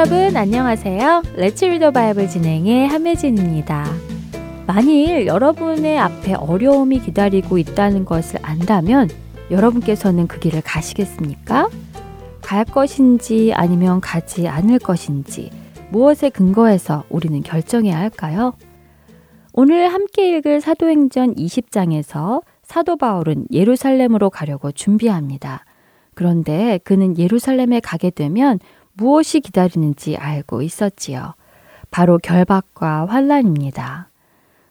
[0.00, 1.22] 여러분 안녕하세요.
[1.34, 3.84] Read the Bible 진행의 함혜진입니다.
[4.66, 9.10] 만일 여러분의 앞에 어려움이 기다리고 있다는 것을 안다면
[9.50, 11.68] 여러분께서는 그 길을 가시겠습니까?
[12.40, 15.50] 갈 것인지 아니면 가지 않을 것인지
[15.90, 18.54] 무엇에 근거해서 우리는 결정해야 할까요?
[19.52, 25.66] 오늘 함께 읽을 사도행전 20장에서 사도 바울은 예루살렘으로 가려고 준비합니다.
[26.14, 28.60] 그런데 그는 예루살렘에 가게 되면
[29.00, 31.32] 무엇이 기다리는지 알고 있었지요.
[31.90, 34.10] 바로 결박과 환란입니다.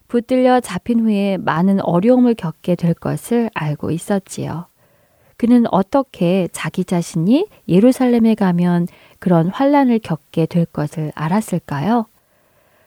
[0.08, 4.68] 붙들려 잡힌 후에 많은 어려움을 겪게 될 것을 알고 있었지요.
[5.36, 12.06] 그는 어떻게 자기 자신이 예루살렘에 가면 그런 환란을 겪게 될 것을 알았을까요?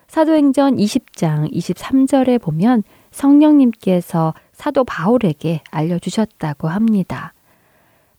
[0.06, 7.34] 사도행전 20장 23절에 보면 성령님께서 사도 바울에게 알려주셨다고 합니다.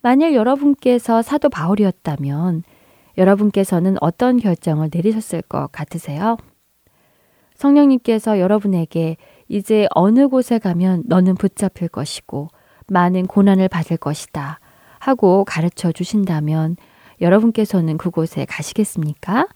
[0.02, 2.64] 만일 여러분께서 사도 바울이었다면
[3.18, 6.38] 여러분께서는 어떤 결정을 내리셨을 것 같으세요?
[7.56, 12.50] 성령님께서 여러분에게 이제 어느 곳에 가면 너는 붙잡힐 것이고
[12.88, 14.60] 많은 고난을 받을 것이다
[15.00, 16.76] 하고 가르쳐 주신다면
[17.22, 19.48] 여러분께서는 그곳에 가시겠습니까?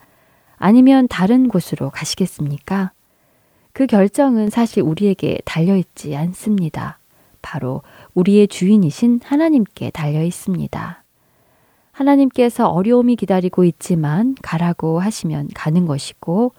[0.57, 2.91] 아니면 다른 곳으로 가시겠습니까?
[3.73, 6.99] 그 결정은 사실 우리에게 달려있지 않습니다.
[7.41, 7.83] 바로
[8.13, 11.03] 우리의 주인이신 하나님께 달려 있습니다.
[11.97, 16.53] 하나님께서 어려움이 기다리고 있지만 가라고 하시면 가는 것이고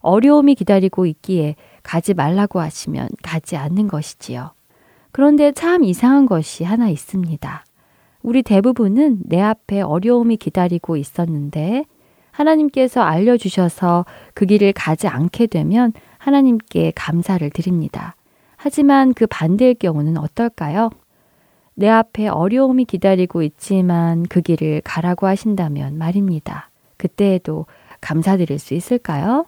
[0.00, 4.50] 어려움이 기다리고 있기에 가지 말라고 하시면 가지 않는 것이지요.
[5.10, 7.64] 그런데 참 이상한 것이 하나 있습니다.
[8.22, 11.86] 우리 대부분은 내 앞에 어려움이 기다리고 있었는데
[12.30, 18.16] 하나님께서 알려주셔서 그 길을 가지 않게 되면 하나님께 감사를 드립니다.
[18.56, 20.90] 하지만 그 반대의 경우는 어떨까요?
[21.74, 26.70] 내 앞에 어려움이 기다리고 있지만 그 길을 가라고 하신다면 말입니다.
[26.96, 27.66] 그때에도
[28.00, 29.46] 감사드릴 수 있을까요?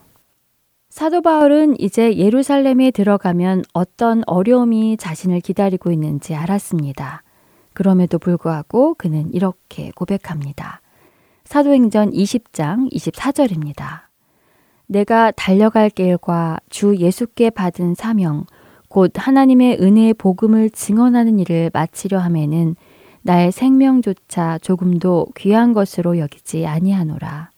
[0.88, 7.22] 사도 바울은 이제 예루살렘에 들어가면 어떤 어려움이 자신을 기다리고 있는지 알았습니다.
[7.74, 10.80] 그럼에도 불구하고 그는 이렇게 고백합니다.
[11.44, 14.06] 사도행전 20장 24절입니다.
[14.86, 18.46] 내가 달려갈 길과 주 예수께 받은 사명,
[18.96, 22.76] 곧 하나님의 은혜의 복음을 증언하는 일을 마치려 함에는
[23.20, 27.50] 나의 생명조차 조금도 귀한 것으로 여기지 아니하노라.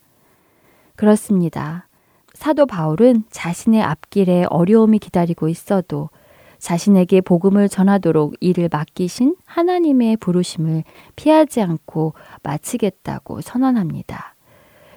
[0.96, 1.86] 그렇습니다.
[2.34, 6.10] 사도 바울은 자신의 앞길에 어려움이 기다리고 있어도
[6.58, 10.82] 자신에게 복음을 전하도록 일을 맡기신 하나님의 부르심을
[11.14, 14.34] 피하지 않고 마치겠다고 선언합니다.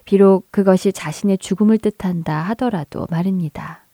[0.06, 3.86] 비록 그것이 자신의 죽음을 뜻한다 하더라도 말입니다.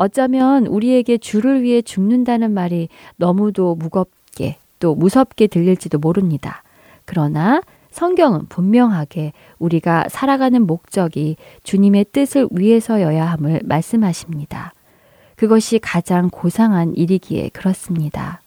[0.00, 6.62] 어쩌면 우리에게 주를 위해 죽는다는 말이 너무도 무겁게 또 무섭게 들릴지도 모릅니다.
[7.04, 14.72] 그러나 성경은 분명하게 우리가 살아가는 목적이 주님의 뜻을 위해서여야 함을 말씀하십니다.
[15.36, 18.40] 그것이 가장 고상한 일이기에 그렇습니다.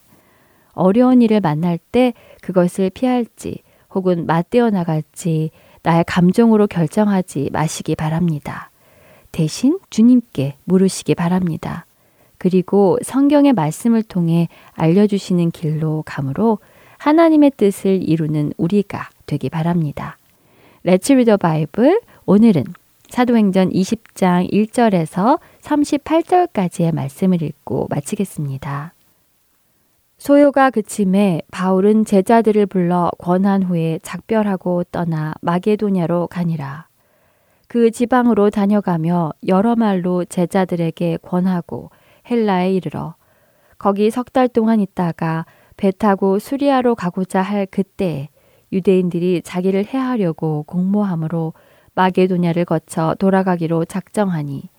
[0.71, 3.61] 어려운 일을 만날 때 그것을 피할지
[3.93, 5.51] 혹은 맞대어 나갈지
[5.83, 8.71] 나의 감정으로 결정하지 마시기 바랍니다.
[9.33, 11.85] 대신 주님께 물으시기 바랍니다.
[12.38, 16.59] 그리고 성경의 말씀을 통해 알려주시는 길로 감으로
[16.97, 20.18] 하나님의 뜻을 이루는 우리가 되기 바랍니다.
[20.85, 22.00] Let's read the Bible.
[22.25, 22.63] 오늘은
[23.09, 28.94] 사도행전 20장 1절에서 38절까지의 말씀을 읽고 마치겠습니다.
[30.18, 36.88] 소요가 그침에 바울은 제자들을 불러 권한 후에 작별하고 떠나 마게도냐로 가니라.
[37.73, 41.89] 그 지방으로 다녀가며 여러 말로 제자들에게 권하고
[42.29, 43.15] 헬라에 이르러
[43.79, 48.29] 거기 석 달 동안 있다가 배 타고 수리아로 가고자 할 그때에
[48.71, 51.53] 유대인들이 자기를 해하려고 공모함으로
[51.95, 54.69] 마게도냐를 거쳐 돌아가기로 작정하니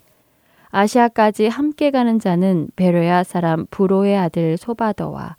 [0.70, 5.34] 아시아까지 함께 가는 자는 베로야 사람 부로의 아들 소바더와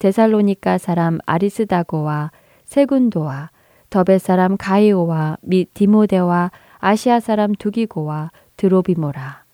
[0.00, 2.32] 데살로니카 사람 아리스다고와
[2.64, 3.50] 세군도와
[3.90, 9.44] 더베 사람 가이오와 및 디모데와 아시아 사람 두기고와 드로비모라.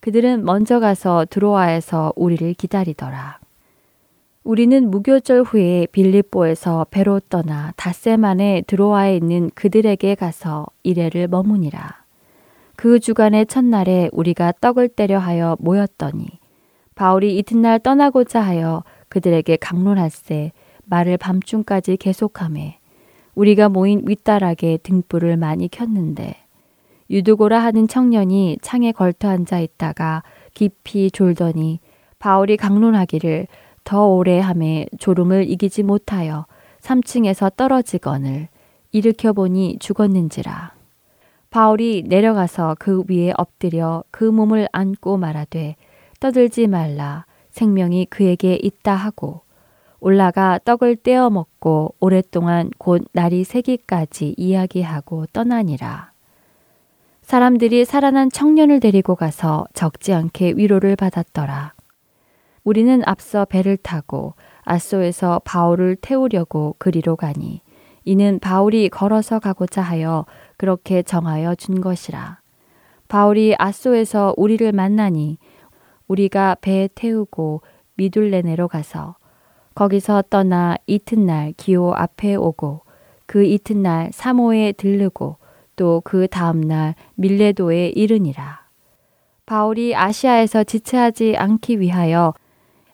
[0.00, 3.38] 그들은 먼저 가서 드로아에서 우리를 기다리더라.
[4.44, 12.02] 우리는 무교절 후에 빌립보에서 배로 떠나 닷새 만에 드로아에 있는 그들에게 가서 이래를 머무니라.
[12.74, 16.26] 그 주간의 첫날에 우리가 떡을 때려 하여 모였더니
[16.96, 20.50] 바울이 이튿날 떠나고자 하여 그들에게 강론할세
[20.84, 22.78] 말을 밤중까지 계속함에
[23.36, 26.41] 우리가 모인 윗다락에 등불을 많이 켰는데
[27.12, 30.22] 유두고라 하는 청년이 창에 걸터 앉아 있다가
[30.54, 31.80] 깊이 졸더니
[32.18, 33.46] 바울이 강론하기를
[33.84, 36.46] 더 오래 함에 졸음을 이기지 못하여
[36.80, 38.48] 3층에서 떨어지거늘
[38.92, 40.72] 일으켜 보니 죽었는지라.
[41.50, 45.76] 바울이 내려가서 그 위에 엎드려 그 몸을 안고 말하되
[46.18, 49.42] 떠들지 말라 생명이 그에게 있다 하고
[50.00, 56.11] 올라가 떡을 떼어 먹고 오랫동안 곧 날이 새기까지 이야기하고 떠나니라.
[57.22, 61.72] 사람들이 살아난 청년을 데리고 가서 적지 않게 위로를 받았더라.
[62.64, 67.62] 우리는 앞서 배를 타고 아소에서 바울을 태우려고 그리로 가니
[68.04, 70.26] 이는 바울이 걸어서 가고자 하여
[70.56, 72.40] 그렇게 정하여 준 것이라.
[73.08, 75.38] 바울이 아소에서 우리를 만나니
[76.08, 77.62] 우리가 배에 태우고
[77.94, 79.16] 미둘레네로 가서
[79.74, 82.82] 거기서 떠나 이튿날 기호 앞에 오고
[83.26, 85.36] 그 이튿날 사모에 들르고
[85.82, 88.60] 또 그 다음날 밀레도에 이르니라.
[89.46, 92.34] 바울이 아시아에서 지체하지 않기 위하여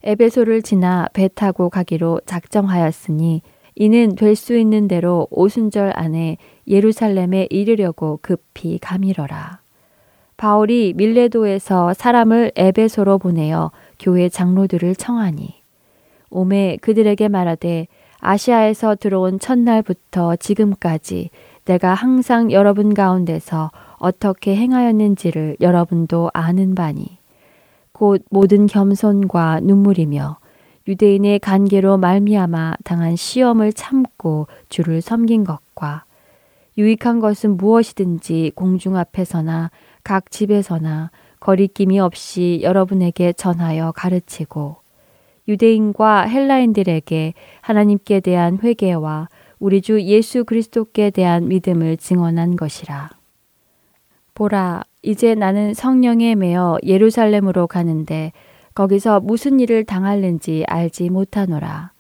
[0.03, 3.43] 에베소를 지나 배 타고 가기로 작정하였으니
[3.75, 9.61] 이는 될 수 있는 대로 오순절 안에 예루살렘에 이르려고 급히 가미러라.
[10.39, 13.71] 바울이 밀레도에서 사람을 에베소로 보내어
[14.01, 15.57] 교회 장로들을 청하니
[16.31, 17.87] 오매 그들에게 말하되
[18.21, 21.29] 아시아에서 들어온 첫날부터 지금까지
[21.69, 27.19] 내가 항상 여러분 가운데서 어떻게 행하였는지를 여러분도 아는 바니
[27.93, 30.39] 곧 모든 겸손과 눈물이며
[30.89, 36.05] 유대인의 관계로 말미암아 당한 시험을 참고 주를 섬긴 것과
[36.79, 39.71] 유익한 것은 무엇이든지 공중 앞에서나
[40.03, 44.77] 각 집에서나 거리낌이 없이 여러분에게 전하여 가르치고
[45.47, 53.11] 유대인과 헬라인들에게 하나님께 대한 회개와 우리 주 예수 그리스도께 대한 믿음을 증언한 것이라.
[54.35, 58.33] 보라, 이제 나는 성령에 매어 예루살렘으로 가는데
[58.75, 61.93] 거기서 무슨 일을 당할는지 알지 못하노라.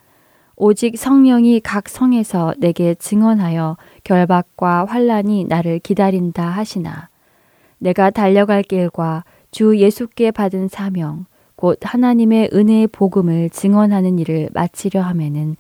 [0.60, 7.08] 오직 성령이 각 성에서 내게 증언하여 결박과 환란이 나를 기다린다 하시나
[7.78, 9.22] 내가 달려갈 길과
[9.52, 15.54] 주 예수께 받은 사명 곧 하나님의 은혜의 복음을 증언하는 일을 마치려 하면은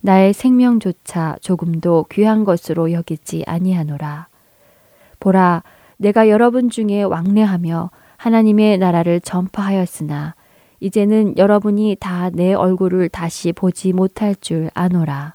[0.00, 4.28] 나의 생명조차 조금도 귀한 것으로 여기지 아니하노라.
[5.20, 5.62] 보라,
[5.96, 10.34] 내가 여러분 중에 왕래하며 하나님의 나라를 전파하였으나
[10.80, 15.34] 이제는 여러분이 다 내 얼굴을 다시 보지 못할 줄 아노라.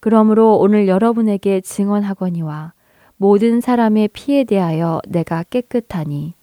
[0.00, 2.72] 그러므로 오늘 여러분에게 증언하거니와
[3.18, 6.34] 모든 사람의 피에 대하여 내가 깨끗하니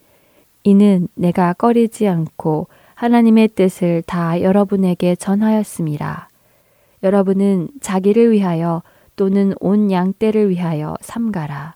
[0.64, 6.30] 이는 내가 꺼리지 않고 하나님의 뜻을 다 여러분에게 전하였습니다.
[7.04, 8.82] 여러분은 자기를 위하여
[9.16, 11.76] 또는 온 양떼를 위하여 삼가라.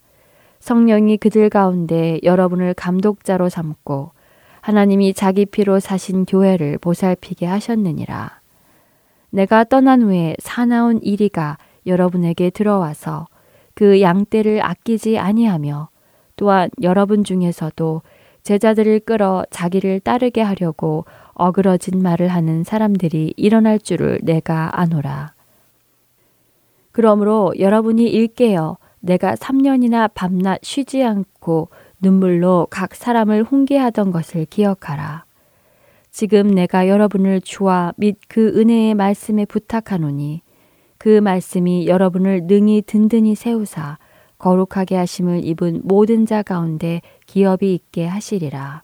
[0.60, 4.12] 성령이 그들 가운데 여러분을 감독자로 삼고
[4.62, 8.41] 하나님이 자기 피로 사신 교회를 보살피게 하셨느니라.
[9.29, 13.27] 내가 떠난 후에 사나운 이리가 여러분에게 들어와서
[13.75, 15.89] 그 양떼를 아끼지 아니하며
[16.36, 18.01] 또한 여러분 중에서도
[18.43, 21.05] 제자들을 끌어 자기를 따르게 하려고
[21.38, 25.34] 어그러진 말을 하는 사람들이 일어날 줄을 내가 아노라.
[26.91, 31.70] 그러므로 여러분이 일깨어 내가 3년이나 밤낮 쉬지 않고
[32.01, 35.25] 눈물로 각 사람을 훈계하던 것을 기억하라.
[36.12, 40.41] 지금 내가 여러분을 주와 및 그 은혜의 말씀에 부탁하노니
[40.98, 44.00] 그 말씀이 여러분을 능히 든든히 세우사
[44.39, 48.82] 거룩하게 하심을 입은 모든 자 가운데 기업이 있게 하시리라.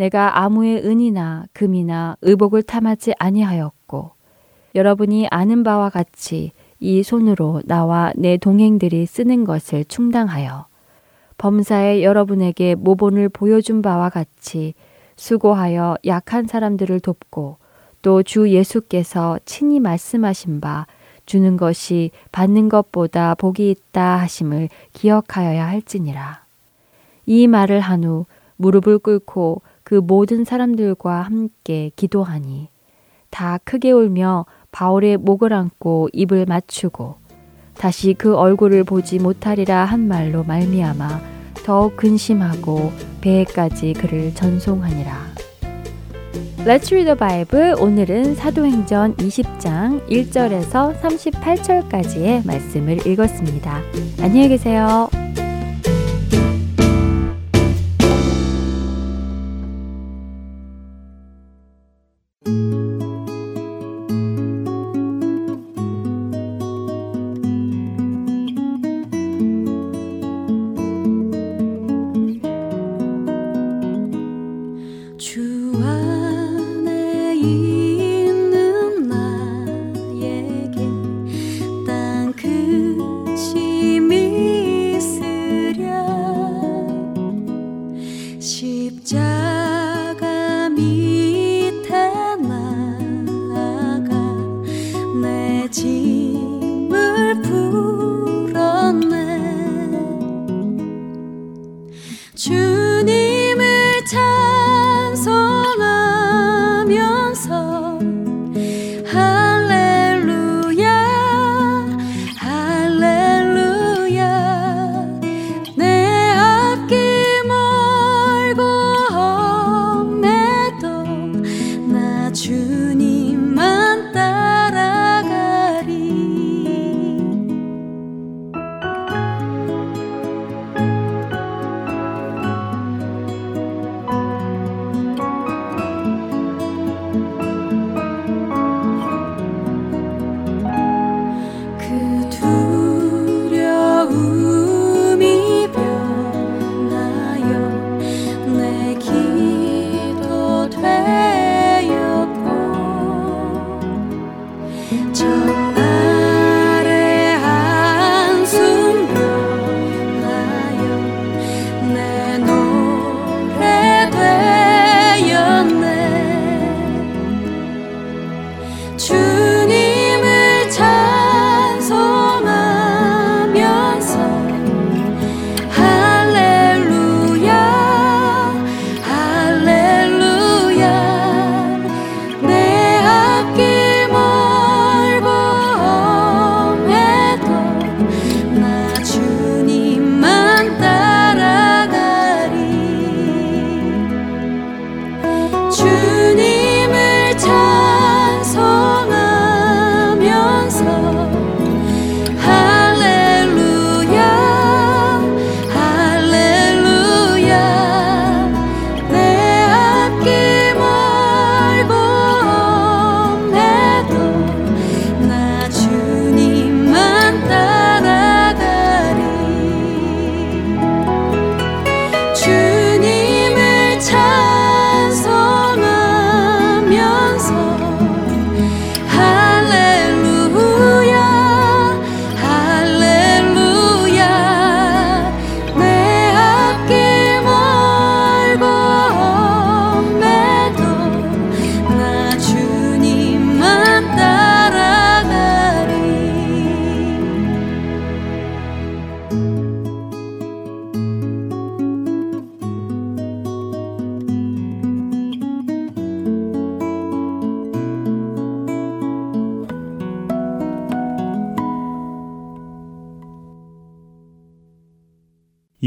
[0.00, 4.12] 내가 아무의 은이나 금이나 의복을 탐하지 아니하였고
[4.74, 10.68] 여러분이 아는 바와 같이 이 손으로 나와 내 동행들이 쓰는 것을 충당하여
[11.36, 14.72] 범사에 여러분에게 모본을 보여준 바와 같이
[15.16, 17.58] 수고하여 약한 사람들을 돕고
[18.00, 20.86] 또 주 예수께서 친히 말씀하신 바
[21.26, 26.42] 주는 것이 받는 것보다 복이 있다 하심을 기억하여야 할지니라.
[27.26, 28.24] 이 말을 한 후
[28.56, 32.68] 무릎을 꿇고 그 모든 사람들과 함께 기도하니
[33.28, 37.16] 다 크게 울며 바울의 목을 안고 입을 맞추고
[37.76, 41.20] 다시 그 얼굴을 보지 못하리라 한 말로 말미암아
[41.64, 45.12] 더욱 근심하고 배에까지 그를 전송하니라.
[46.58, 47.72] Let's read the Bible.
[47.82, 53.80] 오늘은 사도행전 20장 1절에서 38절까지의 말씀을 읽었습니다.
[54.22, 55.10] 안녕히 계세요.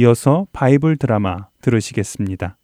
[0.03, 2.57] 이어서 Bible 드라마 들으시겠습니다.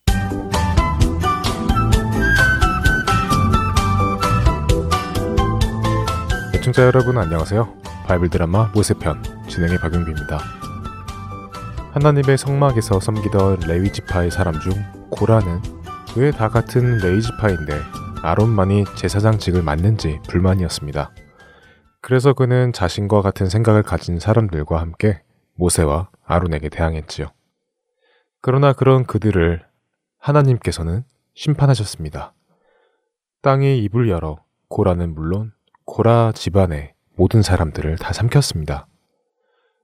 [6.54, 7.78] 애청자 여러분 안녕하세요.
[8.06, 10.38] Bible 드라마 모세편 진행의 박용규입니다.
[11.94, 14.74] 하나님의 성막에서 섬기던 레위 지파의 사람 중
[15.10, 15.62] 고라는
[16.18, 17.80] 왜 다 같은 레위 지파인데
[18.22, 21.12] 아론만이 제사장직을 맡는지 불만이었습니다.
[22.02, 25.22] 그래서 그는 자신과 같은 생각을 가진 사람들과 함께
[25.60, 27.28] 모세와 아론에게 대항했지요.
[28.42, 29.64] 그러나 그런 그들을
[30.18, 31.04] 하나님께서는
[31.36, 32.34] 심판하셨습니다.
[33.42, 35.52] 땅이 입을 열어 고라는 물론
[35.86, 38.88] 고라 집안의 모든 사람들을 다 삼켰습니다.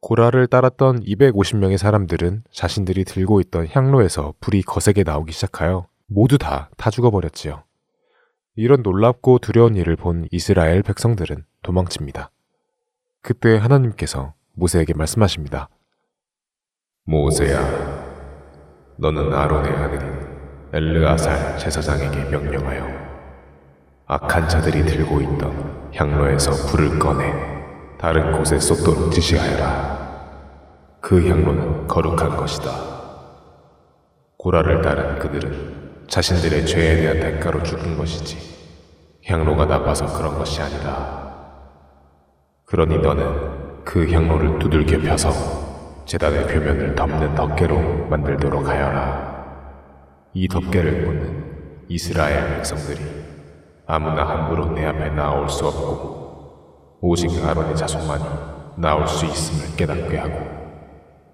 [0.02, 6.92] 고라를 따랐던 250명의 사람들은 자신들이 들고 있던 향로에서 불이 거세게 나오기 시작하여 모두 다 타
[6.92, 7.64] 죽어버렸지요.
[8.56, 12.32] 이런 놀랍고 두려운 일을 본 이스라엘 백성들은 도망칩니다.
[13.22, 15.70] 그때 하나님께서 모세에게 말씀하십니다.
[17.06, 17.60] 모세야,
[18.98, 20.26] 너는 아론의 아들인
[20.74, 23.06] 엘르아살 제사장에게 명령하여
[24.08, 27.34] 악한 자들이 들고 있던 향로에서 불을 꺼내
[27.98, 29.96] 다른 곳에 쏟도록 지시하여라.
[31.02, 32.72] 그 향로는 거룩한 것이다.
[34.38, 38.38] 고라를 따른 그들은 자신들의 죄에 대한 대가로 죽은 것이지
[39.26, 41.26] 향로가 나빠서 그런 것이 아니라
[42.66, 45.30] 그러니 너는 그 향로를 두들겨 펴서
[46.06, 49.36] 재단의 표면을 덮는 덮개로 만들도록 하여라.
[50.34, 53.00] 이 덮개를 보는 이스라엘 백성들이
[53.86, 58.24] 아무나 함부로 내 앞에 나올 수 없고 오직 아론의 자손만이
[58.78, 60.46] 나올 수 있음을 깨닫게 하고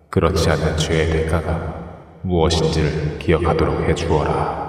[0.09, 4.61] 그렇지 않은 죄의 대가가 무엇인지를 기억하도록 해주어라.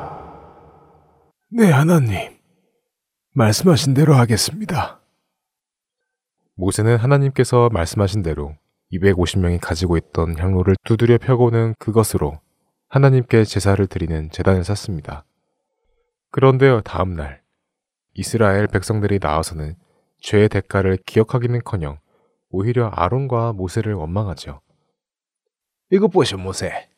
[1.51, 2.31] 네, 하나님.
[3.35, 5.01] 말씀하신 대로 하겠습니다.
[6.54, 8.54] 모세는 하나님께서 말씀하신 대로
[8.92, 12.40] 250명이 가지고 있던 향로를 두드려 펴고는 그것으로
[12.88, 15.25] 하나님께 제사를 드리는 제단을 샀습니다.
[16.30, 17.42] 그런데 다음 날
[18.14, 19.76] 이스라엘 백성들이 나와서는
[20.21, 21.99] 죄의 대가를 기억하기는커녕
[22.50, 24.61] 오히려 아론과 모세를 원망하죠.
[25.90, 26.88] 이것 보시오, 모세.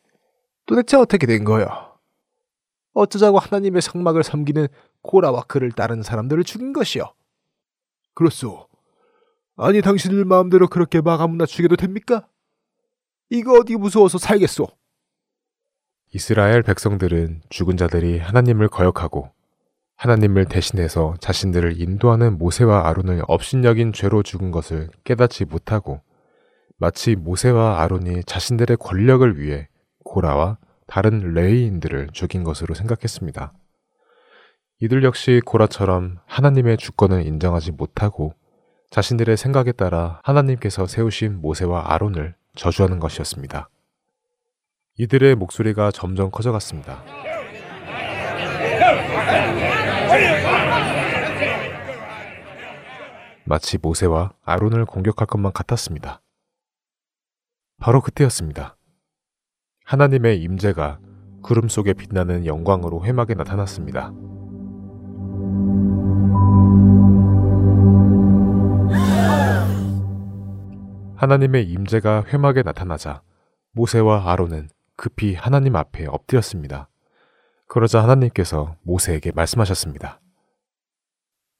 [0.65, 1.67] 도대체 어떻게 된 거요?
[2.93, 4.67] 어쩌자고 하나님의 성막을 섬기는
[5.01, 7.13] 고라와 그를 따르는 사람들을 죽인 것이요?
[8.13, 8.67] 그렇소.
[9.57, 12.27] 아니 당신들 마음대로 그렇게 막 아무나 죽여도 됩니까?
[13.29, 14.67] 이거 어디 무서워서 살겠소?
[16.13, 19.31] 이스라엘 백성들은 죽은 자들이 하나님을 거역하고
[19.95, 26.01] 하나님을 대신해서 자신들을 인도하는 모세와 아론을 업신여긴 죄로 죽은 것을 깨닫지 못하고
[26.77, 29.69] 마치 모세와 아론이 자신들의 권력을 위해
[30.03, 33.53] 고라와 다른 레이인들을 죽인 것으로 생각했습니다.
[34.81, 38.33] 이들 역시 고라처럼 하나님의 주권을 인정하지 못하고
[38.95, 43.67] 자신들의 생각에 따라 하나님께서 세우신 모세와 아론을 저주하는 것이었습니다.
[44.97, 47.03] 이들의 목소리가 점점 커져갔습니다.
[53.43, 56.21] 마치 모세와 아론을 공격할 것만 같았습니다.
[57.81, 58.77] 바로 그때였습니다.
[59.83, 60.99] 하나님의 임재가
[61.41, 64.13] 구름 속에 빛나는 영광으로 회막에 나타났습니다.
[71.15, 73.21] 하나님의 임재가 회막에 나타나자
[73.71, 76.89] 모세와 아론은 급히 하나님 앞에 엎드렸습니다.
[77.67, 80.19] 그러자 하나님께서 모세에게 말씀하셨습니다.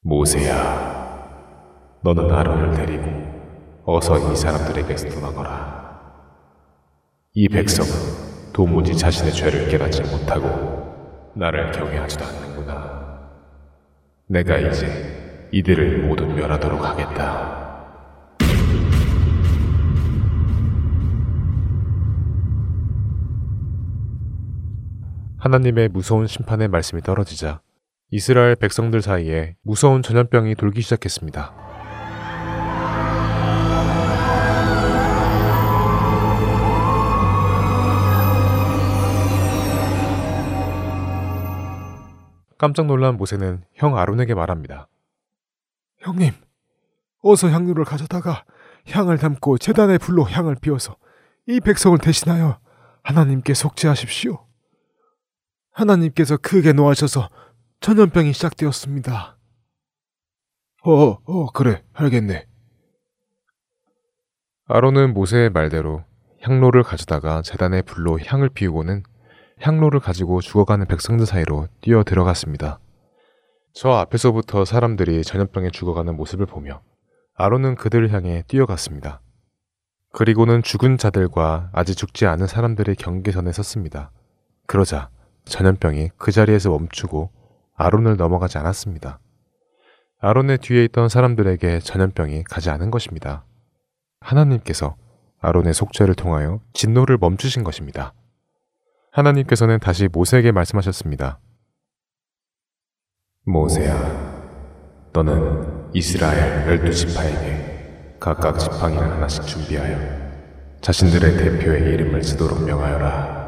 [0.01, 5.75] 모세야, 너는 아론을 데리고 어서 이 사람들에게서 떠나거라.
[7.33, 13.29] 이 백성은 도무지 자신의 죄를 깨닫지 못하고 나를 경외하지도 않는구나.
[14.27, 17.64] 내가 이제 이들을 모두 멸하도록 하겠다.
[25.45, 27.61] 하나님의 무서운 심판의 말씀이 떨어지자
[28.09, 31.53] 이스라엘 백성들 사이에 무서운 전염병이 돌기 시작했습니다.
[42.57, 44.87] 깜짝 놀란 모세는 형 아론에게 말합니다.
[45.99, 46.31] 형님,
[47.21, 48.45] 어서 향료를 가져다가
[48.89, 50.97] 향을 담고 재단의 불로 향을 피워서
[51.45, 52.57] 이 백성을 대신하여
[53.03, 54.43] 하나님께 속죄하십시오.
[55.75, 57.29] 하나님께서 크게 노하셔서
[57.81, 59.37] 전염병이 시작되었습니다.
[60.83, 62.47] 어, 어, 그래, 알겠네.
[64.67, 66.03] 아론은 모세의 말대로
[66.41, 69.03] 향로를 가져다가 재단의 불로 향을 피우고는
[69.59, 72.79] 향로를 가지고 죽어가는 백성들 사이로 뛰어 들어갔습니다.
[73.73, 76.81] 저 앞에서부터 사람들이 전염병에 죽어가는 모습을 보며
[77.35, 79.21] 아론은 그들을 향해 뛰어갔습니다.
[80.13, 84.11] 그리고는 죽은 자들과 아직 죽지 않은 사람들의 경계선에 섰습니다.
[84.65, 85.09] 그러자
[85.45, 87.29] 전염병이 그 자리에서 멈추고
[87.75, 89.19] 아론을 넘어가지 않았습니다.
[90.19, 93.45] 아론의 뒤에 있던 사람들에게 전염병이 가지 않은 것입니다.
[94.21, 94.95] 하나님께서
[95.39, 98.13] 아론의 속죄를 통하여 진노를 멈추신 것입니다.
[99.11, 101.39] 하나님께서는 다시 모세에게 말씀하셨습니다.
[103.45, 103.95] 모세야,
[105.13, 110.25] 너는 이스라엘 열두 지파에게 각각 지팡이를 하나씩 준비하여
[110.81, 113.45] 자신들의 대표의 이름을 쓰도록 명하여라.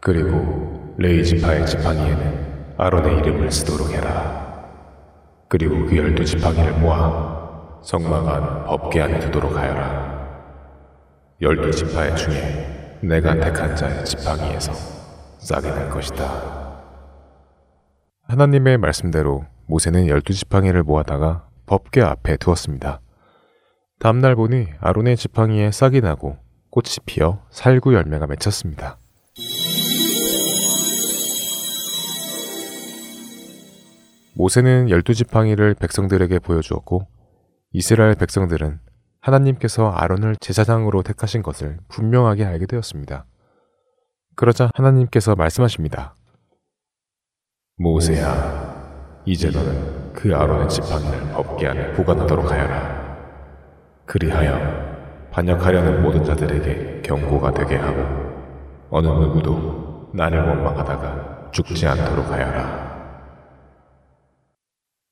[0.00, 4.68] 그리고 레이 지파의 지팡이에는 아론의 이름을 쓰도록 해라.
[5.48, 10.28] 그리고 그 열두 지팡이를 모아 성막 안 법계 안에 두도록 하여라.
[11.40, 14.72] 열두 지파의 중에 내가 택한 자의 지팡이에서
[15.38, 16.82] 싸게 될 것이다.
[18.24, 23.00] 하나님의 말씀대로 모세는 열두 지팡이를 모아다가 법계 앞에 두었습니다.
[24.00, 26.38] 다음날 보니 아론의 지팡이에 싹이 나고
[26.70, 28.98] 꽃이 피어 살구 열매가 맺혔습니다.
[34.38, 37.08] 모세는 열두 지팡이를 백성들에게 보여주었고
[37.72, 38.78] 이스라엘 백성들은
[39.20, 43.26] 하나님께서 아론을 제사장으로 택하신 것을 분명하게 알게 되었습니다.
[44.36, 46.14] 그러자 하나님께서 말씀하십니다.
[47.78, 53.18] 모세야, 이제 너는 그 아론의 지팡이를 법계 안에 보관하도록 하여라.
[54.06, 58.02] 그리하여 반역하려는 모든 자들에게 경고가 되게 하고
[58.90, 62.87] 어느 누구도 나를 원망하다가 죽지 않도록 하여라.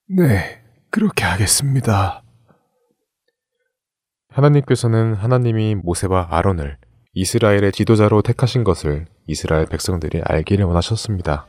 [0.08, 2.22] 네, 그렇게 하겠습니다.
[4.28, 6.76] 하나님께서는 하나님이 모세와 아론을
[7.14, 11.46] 이스라엘의 지도자로 택하신 것을 이스라엘 백성들이 알기를 원하셨습니다.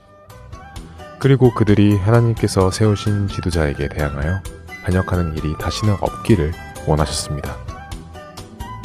[1.20, 4.42] 그리고 그들이 하나님께서 세우신 지도자에게 대항하여
[4.86, 6.52] 반역하는 일이 다시는 없기를
[6.88, 7.58] 원하셨습니다.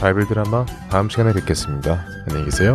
[0.01, 2.05] 바이블 드라마 다음 시간에 뵙겠습니다.
[2.27, 2.75] 안녕히 계세요.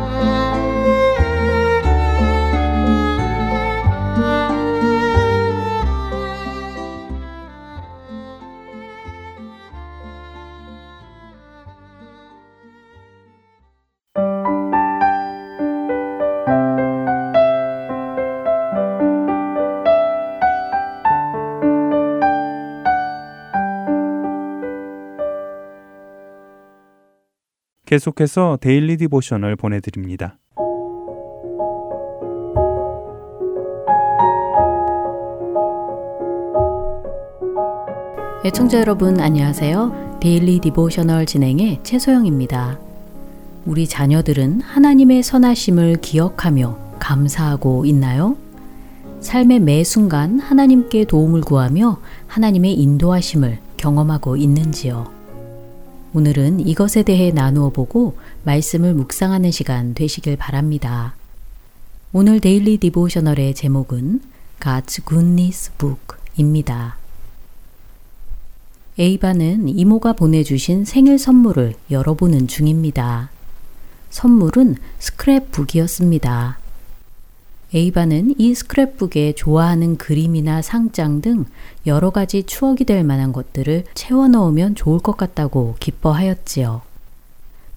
[27.91, 30.37] 계속해서 Daily Devotional 보내드립니다.
[38.45, 40.19] 애청자 여러분 안녕하세요.
[40.21, 42.79] Daily Devotional 진행의 최소영입니다.
[43.65, 48.37] 우리 자녀들은 하나님의 선하심을 기억하며 감사하고 있나요?
[49.19, 55.20] 삶의 매 순간 하나님께 도움을 구하며 하나님의 인도하심을 경험하고 있는지요?
[56.13, 61.15] 오늘은 이것에 대해 나누어 보고 말씀을 묵상하는 시간 되시길 바랍니다.
[62.11, 64.19] 오늘 Daily Devotional의 제목은
[64.59, 66.97] God's Goodness Book입니다.
[68.99, 73.29] 에이바는 이모가 보내주신 생일 선물을 열어보는 중입니다.
[74.09, 76.60] 선물은 스크랩북이었습니다.
[77.73, 81.45] 에이바는 이 스크랩북에 좋아하는 그림이나 상장 등
[81.87, 86.81] 여러 가지 추억이 될 만한 것들을 채워 넣으면 좋을 것 같다고 기뻐하였지요.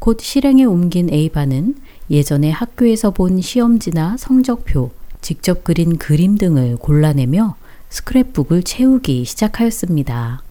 [0.01, 1.77] 곧 실행에 옮긴 에이바는
[2.11, 7.55] 예전에 학교에서 본 시험지나 성적표, 직접 그린 그림 등을 골라내며
[7.91, 10.43] 스크랩북을 채우기 시작하였습니다.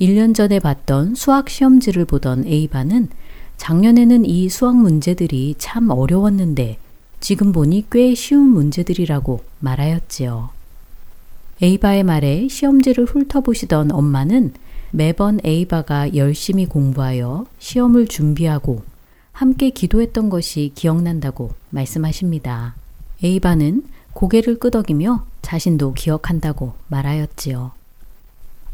[0.00, 3.08] 1년 전에 봤던 수학 시험지를 보던 에이바는
[3.56, 6.78] 작년에는 이 수학 문제들이 참 어려웠는데
[7.20, 10.50] 지금 보니 꽤 쉬운 문제들이라고 말하였지요.
[11.62, 14.54] 에이바의 말에 시험지를 훑어보시던 엄마는
[14.90, 18.82] 매번 에이바가 열심히 공부하여 시험을 준비하고
[19.32, 22.74] 함께 기도했던 것이 기억난다고 말씀하십니다.
[23.22, 27.72] 에이바는 고개를 끄덕이며 자신도 기억한다고 말하였지요.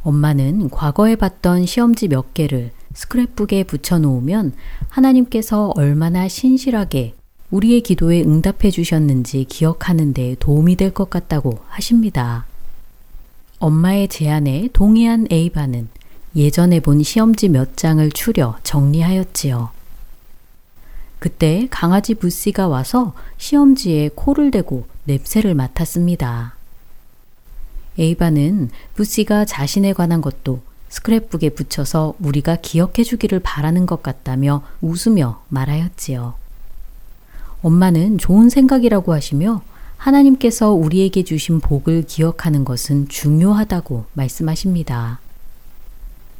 [0.02, 4.52] 엄마는 과거에 봤던 시험지 몇 개를 스크랩북에 붙여 놓으면
[4.88, 7.14] 하나님께서 얼마나 신실하게
[7.50, 12.46] 우리의 기도에 응답해 주셨는지 기억하는 데 도움이 될 것 같다고 하십니다.
[13.58, 15.88] 엄마의 제안에 동의한 에이바는
[16.34, 19.70] 예전에 본 시험지 몇 장을 추려 정리하였지요.
[21.18, 26.56] 그때 강아지 부씨가 와서 시험지에 코를 대고 냄새를 맡았습니다.
[27.98, 36.34] 에이바는 부씨가 자신에 관한 것도 스크랩북에 붙여서 우리가 기억해 주기를 바라는 것 같다며 웃으며 말하였지요.
[37.66, 39.60] 엄마는 좋은 생각이라고 하시며
[39.96, 45.18] 하나님께서 우리에게 주신 복을 기억하는 것은 중요하다고 말씀하십니다.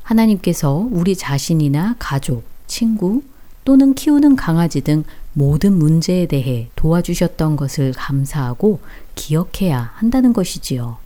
[0.05, 3.25] 하나님께서 우리 자신이나 가족, 친구
[3.65, 8.79] 또는 키우는 강아지 등 모든 문제에 대해 도와주셨던 것을 감사하고
[9.17, 10.99] 기억해야 한다는 것이지요.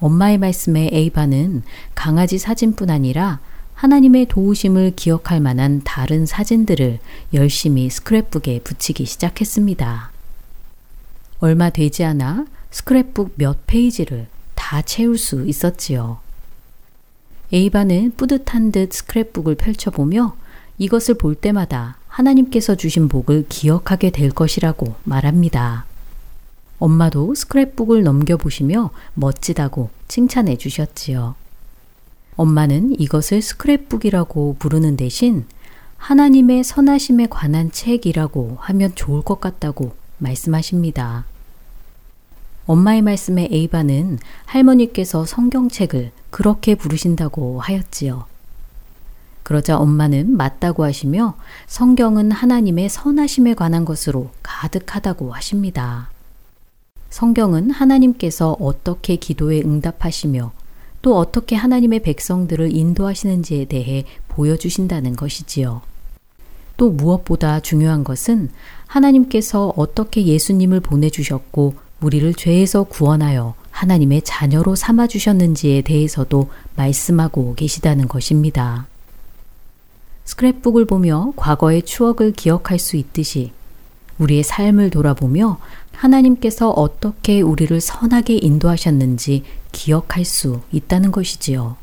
[0.00, 1.62] 엄마의 말씀에 에이바는
[1.94, 3.38] 강아지 사진뿐 아니라
[3.76, 6.98] 하나님의 도우심을 기억할 만한 다른 사진들을
[7.34, 10.10] 열심히 스크랩북에 붙이기 시작했습니다.
[11.40, 16.18] 얼마 되지 않아 스크랩북 몇 페이지를 다 채울 수 있었지요.
[17.52, 20.34] 에이바는 뿌듯한 듯 스크랩북을 펼쳐보며
[20.78, 25.84] 이것을 볼 때마다 하나님께서 주신 복을 기억하게 될 것이라고 말합니다.
[26.78, 31.34] 엄마도 스크랩북을 넘겨보시며 멋지다고 칭찬해 주셨지요.
[32.36, 35.46] 엄마는 이것을 스크랩북이라고 부르는 대신
[35.96, 41.24] 하나님의 선하심에 관한 책이라고 하면 좋을 것 같다고 말씀하십니다.
[42.66, 48.26] 엄마의 말씀에 에이바는 할머니께서 성경책을 그렇게 부르신다고 하였지요.
[49.42, 51.36] 그러자 엄마는 맞다고 하시며
[51.68, 56.10] 성경은 하나님의 선하심에 관한 것으로 가득하다고 하십니다.
[57.10, 60.52] 성경은 하나님께서 어떻게 기도에 응답하시며
[61.06, 65.82] 또 어떻게 하나님의 백성들을 인도하시는지에 대해 보여주신다는 것이지요.
[66.76, 68.50] 또 무엇보다 중요한 것은
[68.88, 78.88] 하나님께서 어떻게 예수님을 보내주셨고 우리를 죄에서 구원하여 하나님의 자녀로 삼아주셨는지에 대해서도 말씀하고 계시다는 것입니다.
[80.24, 83.52] 스크랩북을 보며 과거의 추억을 기억할 수 있듯이
[84.18, 85.58] 우리의 삶을 돌아보며
[85.96, 91.76] 하나님께서 어떻게 우리를 선하게 인도하셨는지 기억할 수 있다는 것이지요.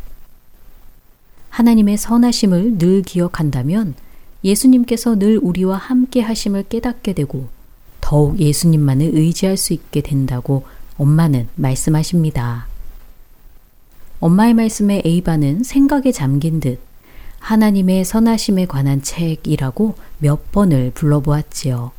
[1.49, 3.95] 하나님의 선하심을 늘 기억한다면
[4.43, 7.47] 예수님께서 늘 우리와 함께 하심을 깨닫게 되고
[8.01, 10.65] 더욱 예수님만을 의지할 수 있게 된다고
[10.97, 12.67] 엄마는 말씀하십니다.
[14.19, 16.79] 엄마의 말씀에 에이바는 생각에 잠긴 듯
[17.39, 21.91] 하나님의 선하심에 관한 책이라고 몇 번을 불러보았지요.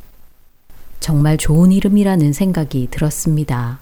[1.05, 3.77] 정말 좋은 이름이라는 생각이 들었습니다.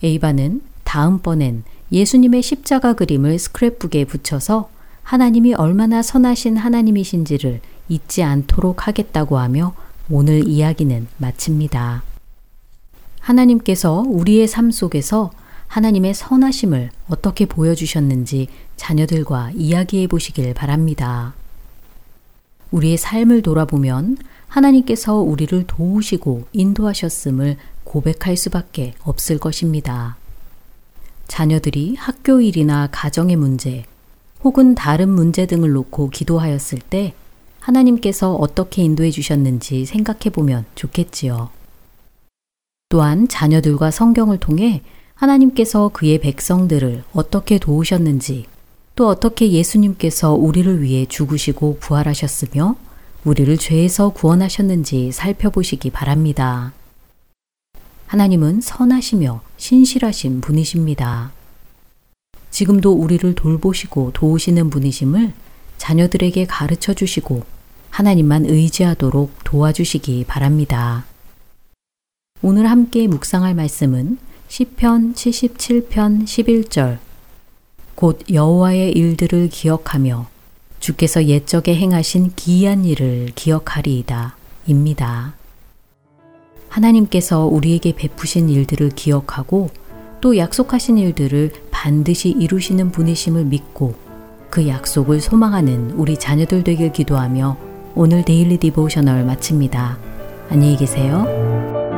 [0.00, 4.70] 에이바는 다음번엔 예수님의 십자가 그림을 스크랩북에 붙여서
[5.02, 9.74] 하나님이 얼마나 선하신 하나님이신지를 잊지 않도록 하겠다고 하며
[10.08, 12.04] 오늘 이야기는 마칩니다.
[13.18, 15.32] 하나님께서 우리의 삶 속에서
[15.66, 18.46] 하나님의 선하심을 어떻게 보여주셨는지
[18.76, 21.34] 자녀들과 이야기해 보시길 바랍니다.
[22.70, 24.16] 우리의 삶을 돌아보면
[24.54, 30.16] 하나님께서 우리를 도우시고 인도하셨음을 고백할 수밖에 없을 것입니다.
[31.26, 33.84] 자녀들이 학교 일이나 가정의 문제,
[34.44, 37.14] 혹은 다른 문제 등을 놓고 기도하였을 때
[37.58, 41.50] 하나님께서 어떻게 인도해 주셨는지 생각해 보면 좋겠지요.
[42.90, 44.82] 또한 자녀들과 성경을 통해
[45.14, 48.46] 하나님께서 그의 백성들을 어떻게 도우셨는지
[48.94, 52.76] 또 어떻게 예수님께서 우리를 위해 죽으시고 부활하셨으며
[53.24, 56.72] 우리를 죄에서 구원하셨는지 살펴보시기 바랍니다.
[58.06, 61.32] 하나님은 선하시며 신실하신 분이십니다.
[62.50, 65.32] 지금도 우리를 돌보시고 도우시는 분이심을
[65.78, 67.42] 자녀들에게 가르쳐 주시고
[67.90, 71.04] 하나님만 의지하도록 도와주시기 바랍니다.
[72.42, 76.98] 오늘 함께 묵상할 말씀은 시편 77편 11절
[77.94, 80.33] 곧 여호와의 일들을 기억하며
[80.84, 84.36] 주께서 옛적에 행하신 기이한 일을 기억하리이다.
[84.66, 85.32] 입니다.
[86.68, 89.70] 하나님께서 우리에게 베푸신 일들을 기억하고
[90.20, 93.94] 또 약속하신 일들을 반드시 이루시는 분이심을 믿고
[94.50, 97.56] 그 약속을 소망하는 우리 자녀들 되길 기도하며
[97.94, 99.98] 오늘 Daily Devotional 마칩니다.
[100.50, 101.93] 안녕히 계세요.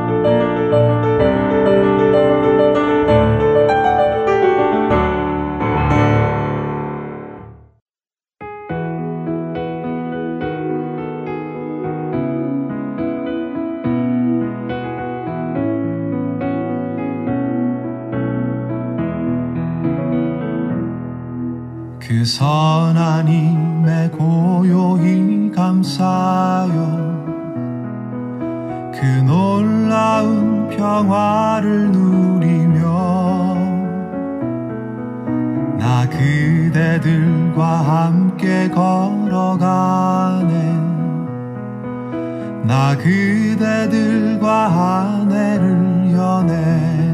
[22.27, 27.07] 선하님의 고요히 감사여
[28.93, 32.87] 그 놀라운 평화를 누리며
[35.79, 40.47] 나 그대들과 함께 걸어가네.
[42.65, 44.65] 나 그대들과
[45.21, 47.06] 아내를 연해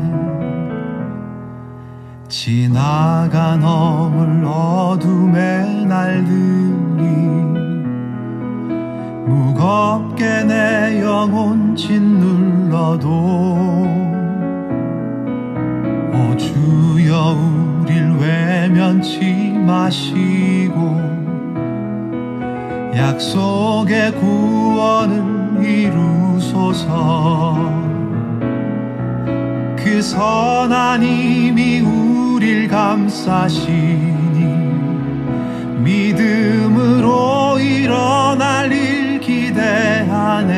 [2.33, 6.33] 지나가 넘을 어둠의 날들이
[9.27, 13.07] 무겁게 내 영혼 짓눌러도
[16.11, 17.37] 오 주여
[17.83, 20.99] 우릴 외면치 마시고
[22.95, 27.53] 약속의 구원을 이루소서.
[29.77, 33.71] 그 선한 힘이 우 릴 감싸시니
[35.77, 40.51] 믿음으로 일어날 일 기대하네.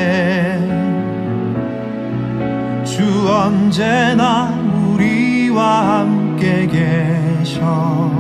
[2.84, 4.50] 주 언제나
[4.90, 8.12] 우리와 함께 계셔.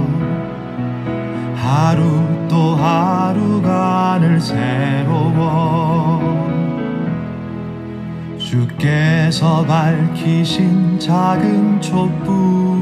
[1.56, 6.21] 하루 또 하루가 늘 새로워
[8.38, 12.74] 주께서 밝히신 작은 촛불이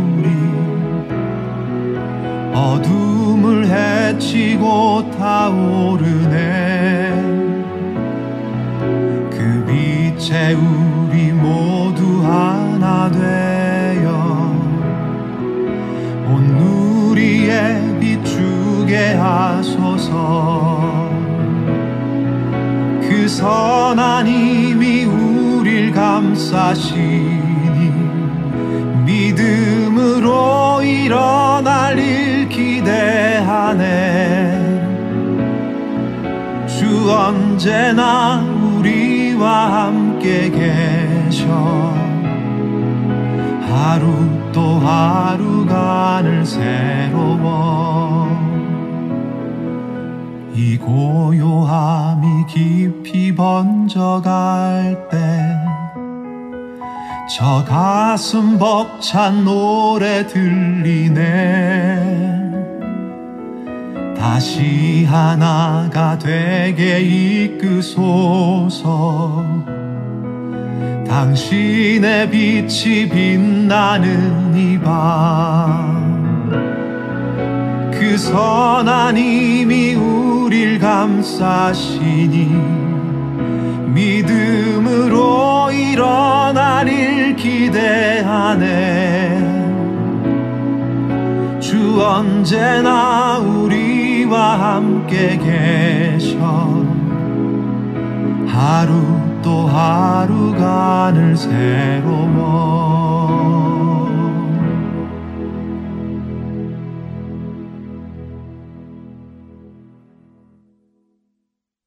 [2.54, 6.34] 어둠을 헤치고 타오르네.
[9.32, 14.54] 그 빛에 우리 모두 하나 되어
[16.28, 21.12] 온 누리에 비추게 하소서.
[23.02, 27.34] 그 선한 힘이 우릴 감싸시니
[29.06, 31.43] 믿음으로 일어날 일
[32.84, 34.74] 기대하네.
[36.68, 41.48] 주 언제나 우리와 함께 계셔.
[43.70, 44.14] 하루
[44.52, 48.28] 또 하루가 늘 새로워.
[50.54, 55.10] 이 고요함이 깊이 번져갈
[57.28, 61.64] 때저 가슴 벅찬 노래 들리네
[64.24, 67.02] 다시 하나가 되게
[67.60, 68.06] 이끄소서.
[71.06, 75.28] 당신의 빛이 빛나는 이밤그
[78.18, 82.50] 선한 힘이 우릴 감싸시니
[83.88, 89.04] 믿음으로 일어나릴 기대하네.
[91.60, 93.63] 주 언제나 우
[94.34, 96.40] 리와 함께 계셔
[98.48, 98.94] 하루
[99.44, 102.74] 또 하루가 늘 새로워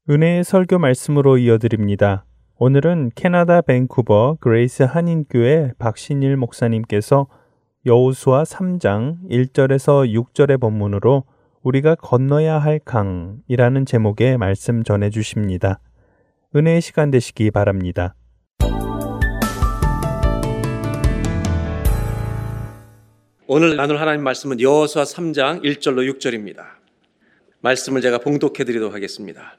[0.08, 2.24] 은혜의 설교 말씀으로 이어드립니다.
[2.58, 7.26] 오늘은 캐나다 밴쿠버 그레이스 한인교회 박신일 목사님께서
[7.84, 11.24] 여호수아 3장 1절에서 6절의 본문으로
[11.66, 15.80] 우리가 건너야 할 강이라는 제목의 말씀 전해 주십니다.
[16.54, 18.14] 은혜의 시간 되시기 바랍니다.
[23.48, 26.62] 오늘 나눌 하나님 말씀은 여호수아 3장 1절로 6절입니다.
[27.62, 29.58] 말씀을 제가 봉독해 드리도록 하겠습니다.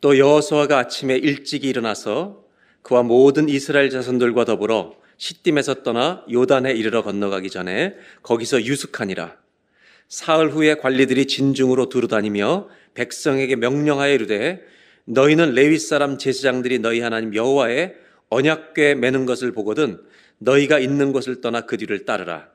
[0.00, 2.44] 또 여호수아가 아침에 일찍이 일어나서
[2.82, 9.47] 그와 모든 이스라엘 자손들과 더불어 시딤에서 떠나 요단에 이르러 건너가기 전에 거기서 유숙하니라.
[10.08, 14.62] 사흘 후에 관리들이 진중으로 두루다니며 백성에게 명령하여 이르되
[15.04, 17.94] 너희는 레위 사람 제사장들이 너희 하나님 여호와의
[18.30, 20.00] 언약궤 매는 것을 보거든
[20.38, 22.48] 너희가 있는 곳을 떠나 그 뒤를 따르라.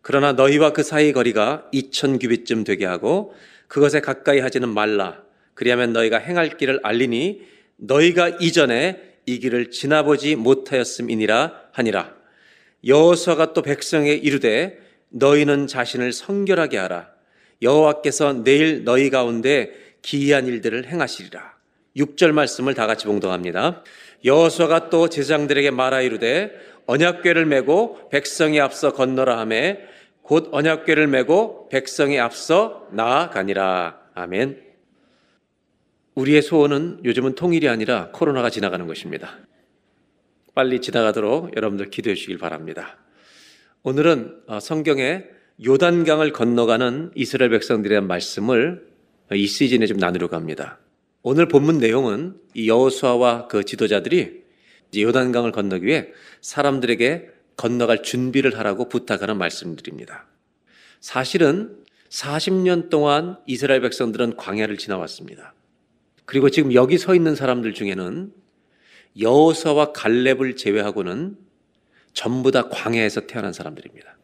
[0.00, 3.34] 그러나 너희와 그 사이 거리가 이천 규빗쯤 되게 하고
[3.68, 5.22] 그것에 가까이 하지는 말라.
[5.54, 7.42] 그리하면 너희가 행할 길을 알리니
[7.76, 12.14] 너희가 이전에 이 길을 지나보지 못하였음이니라 하니라.
[12.86, 17.10] 여호수아가 또 백성에 이르되 너희는 자신을 성결하게 하라.
[17.62, 21.56] 여호와께서 내일 너희 가운데 기이한 일들을 행하시리라.
[21.96, 23.82] 6절 말씀을 다 같이 봉독합니다.
[24.24, 26.52] 여호수아가 또 제사장들에게 말하 이르되
[26.86, 29.78] 언약궤를 메고 백성이 앞서 건너라 하매
[30.22, 33.98] 곧 언약궤를 메고 백성이 앞서 나아가니라.
[34.14, 34.62] 아멘.
[36.14, 39.38] 우리의 소원은 요즘은 통일이 아니라 코로나가 지나가는 것입니다.
[40.54, 42.98] 빨리 지나가도록 여러분들 기도해 주시길 바랍니다.
[43.84, 45.24] 오늘은 어, 성경에
[45.64, 48.86] 요단강을 건너가는 이스라엘 백성들에 대한 말씀을
[49.32, 50.78] 이 시즌에 좀 나누려고 합니다.
[51.22, 54.42] 오늘 본문 내용은 이 여호수아와 그 지도자들이
[54.96, 56.08] 요단강을 건너기 위해
[56.40, 60.26] 사람들에게 건너갈 준비를 하라고 부탁하는 말씀들입니다.
[61.00, 61.76] 사실은
[62.08, 65.54] 40년 동안 이스라엘 백성들은 광야를 지나왔습니다.
[66.24, 68.32] 그리고 지금 여기 서 있는 사람들 중에는
[69.20, 71.47] 여호사와 갈렙을 제외하고는
[72.18, 74.18] 전부 다 광야에서 태어난 사람들입니다.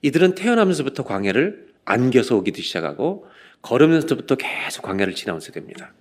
[0.00, 3.26] 이들은 태어나면서부터 광야를 안겨서 오기도 시작하고
[3.60, 5.92] 걸으면서부터 계속 광야를 지나면서 됩니다.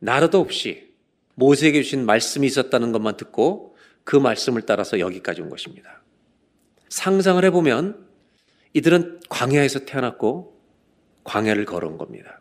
[0.00, 0.92] 나라도 없이
[1.36, 6.02] 모세에게 주신 말씀이 있었다는 것만 듣고 그 말씀을 따라서 여기까지 온 것입니다.
[6.88, 8.08] 상상을 해보면
[8.72, 10.60] 이들은 광야에서 태어났고
[11.22, 12.40] 광야를 걸어온 겁니다.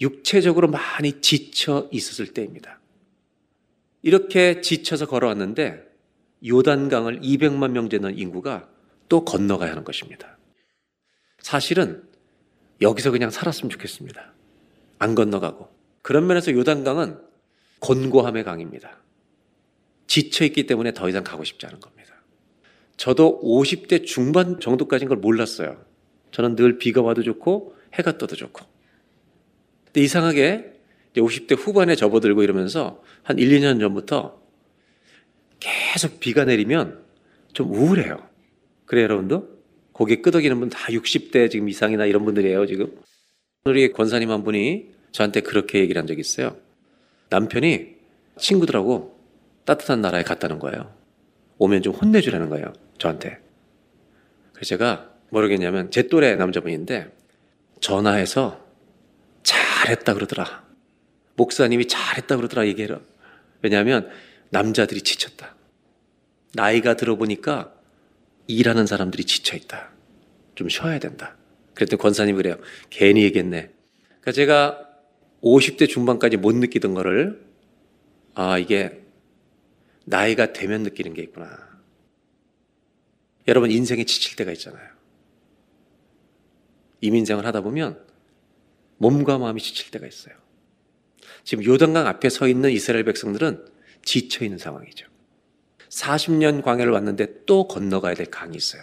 [0.00, 2.78] 육체적으로 많이 지쳐 있었을 때입니다.
[4.02, 5.93] 이렇게 지쳐서 걸어왔는데
[6.46, 8.68] 요단강을 200만 명 되는 인구가
[9.08, 10.38] 또 건너가야 하는 것입니다.
[11.38, 12.02] 사실은
[12.80, 14.32] 여기서 그냥 살았으면 좋겠습니다.
[14.98, 15.68] 안 건너가고.
[16.02, 17.18] 그런 면에서 요단강은
[17.80, 18.98] 곤고함의 강입니다.
[20.06, 22.14] 지쳐 있기 때문에 더 이상 가고 싶지 않은 겁니다.
[22.96, 25.84] 저도 50대 중반 정도까지인 걸 몰랐어요.
[26.30, 28.64] 저는 늘 비가 와도 좋고 해가 떠도 좋고.
[29.86, 30.72] 근데 이상하게
[31.16, 34.43] 50대 후반에 접어들고 이러면서 한 1, 2년 전부터
[35.64, 37.02] 계속 비가 내리면
[37.54, 38.18] 좀 우울해요.
[38.84, 39.48] 그래 여러분도?
[39.92, 42.94] 고개 끄덕이는 분 다 60대 지금 이상이나 이런 분들이에요, 지금.
[43.64, 46.56] 우리 권사님 한 분이 저한테 그렇게 얘기를 한 적이 있어요.
[47.30, 47.94] 남편이
[48.36, 49.18] 친구들하고
[49.64, 50.92] 따뜻한 나라에 갔다는 거예요.
[51.58, 53.38] 오면 좀 혼내주라는 거예요, 저한테.
[54.52, 57.10] 그래서 제가 모르겠냐면 제 또래 남자분인데
[57.80, 58.62] 전화해서
[59.42, 60.64] 잘했다 그러더라.
[61.36, 63.00] 목사님이 잘했다 그러더라 얘기해라.
[63.62, 64.10] 왜냐하면
[64.54, 65.56] 남자들이 지쳤다.
[66.54, 67.74] 나이가 들어보니까
[68.46, 69.90] 일하는 사람들이 지쳐있다.
[70.54, 71.36] 좀 쉬어야 된다.
[71.74, 72.56] 그랬더니 권사님이 그래요.
[72.88, 73.70] 괜히 얘기했네.
[74.20, 74.88] 그러니까 제가
[75.42, 77.44] 50대 중반까지 못 느끼던 거를
[78.34, 79.02] 아, 이게
[80.04, 81.58] 나이가 되면 느끼는 게 있구나.
[83.48, 84.88] 여러분 인생에 지칠 때가 있잖아요.
[87.00, 88.00] 이민생을 하다 보면
[88.98, 90.36] 몸과 마음이 지칠 때가 있어요.
[91.42, 93.73] 지금 요단강 앞에 서 있는 이스라엘 백성들은
[94.04, 95.06] 지쳐 있는 상황이죠.
[95.88, 98.82] 40년 광야를 왔는데 또 건너가야 될 강이 있어요.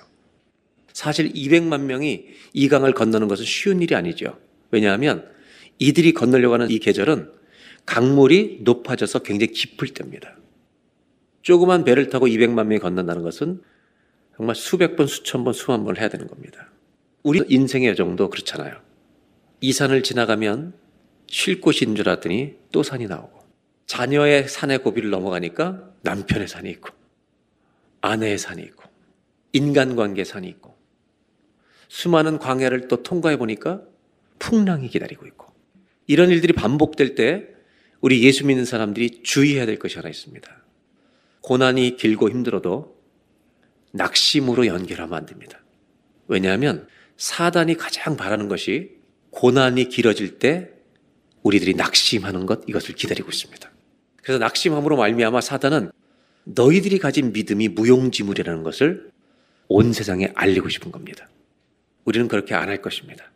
[0.93, 4.38] 사실 200만 명이 이 강을 건너는 것은 쉬운 일이 아니죠.
[4.72, 5.30] 왜냐하면
[5.80, 7.32] 이들이 건너려고 하는 이 계절은
[7.86, 10.38] 강물이 높아져서 굉장히 깊을 때입니다.
[11.41, 13.61] 조그만 배를 타고 200만 명이 건넌다는 것은
[14.38, 16.69] 정말 수백 번, 수천 번, 수만 번을 해야 되는 겁니다.
[17.24, 18.80] 우리 인생의 여정도 그렇잖아요.
[19.59, 20.74] 이 산을 지나가면
[21.28, 23.41] 쉴 있는 줄 알았더니 또 산이 나오고
[23.86, 26.89] 자녀의 산의 고비를 넘어가니까 남편의 산이 있고
[28.01, 28.84] 아내의 산이 있고
[29.53, 30.77] 인간관계 산이 있고
[31.88, 33.82] 수많은 광야를 또 통과해 보니까
[34.39, 35.47] 풍랑이 기다리고 있고
[36.07, 37.47] 이런 일들이 반복될 때
[37.99, 40.63] 우리 예수 믿는 사람들이 주의해야 될 것이 하나 있습니다.
[41.41, 42.97] 고난이 길고 힘들어도
[43.91, 45.61] 낙심으로 연결하면 안 됩니다.
[46.27, 48.97] 왜냐하면 사단이 가장 바라는 것이
[49.32, 50.69] 고난이 길어질 때
[51.43, 53.70] 우리들이 낙심하는 것 이것을 기다리고 있습니다.
[54.22, 55.91] 그래서 낙심함으로 말미암아 사단은
[56.43, 59.11] 너희들이 가진 믿음이 무용지물이라는 것을
[59.67, 61.30] 온 세상에 알리고 싶은 겁니다.
[62.05, 63.32] 우리는 그렇게 안 할 것입니다.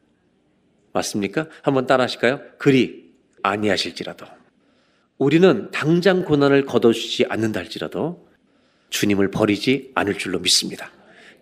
[0.93, 1.47] 맞습니까?
[1.61, 2.41] 한번 따라 하실까요?
[2.57, 3.13] 그리
[3.43, 4.25] 아니하실지라도
[5.17, 8.27] 우리는 당장 고난을 거둬주지 않는다 할지라도
[8.89, 10.91] 주님을 버리지 않을 줄로 믿습니다.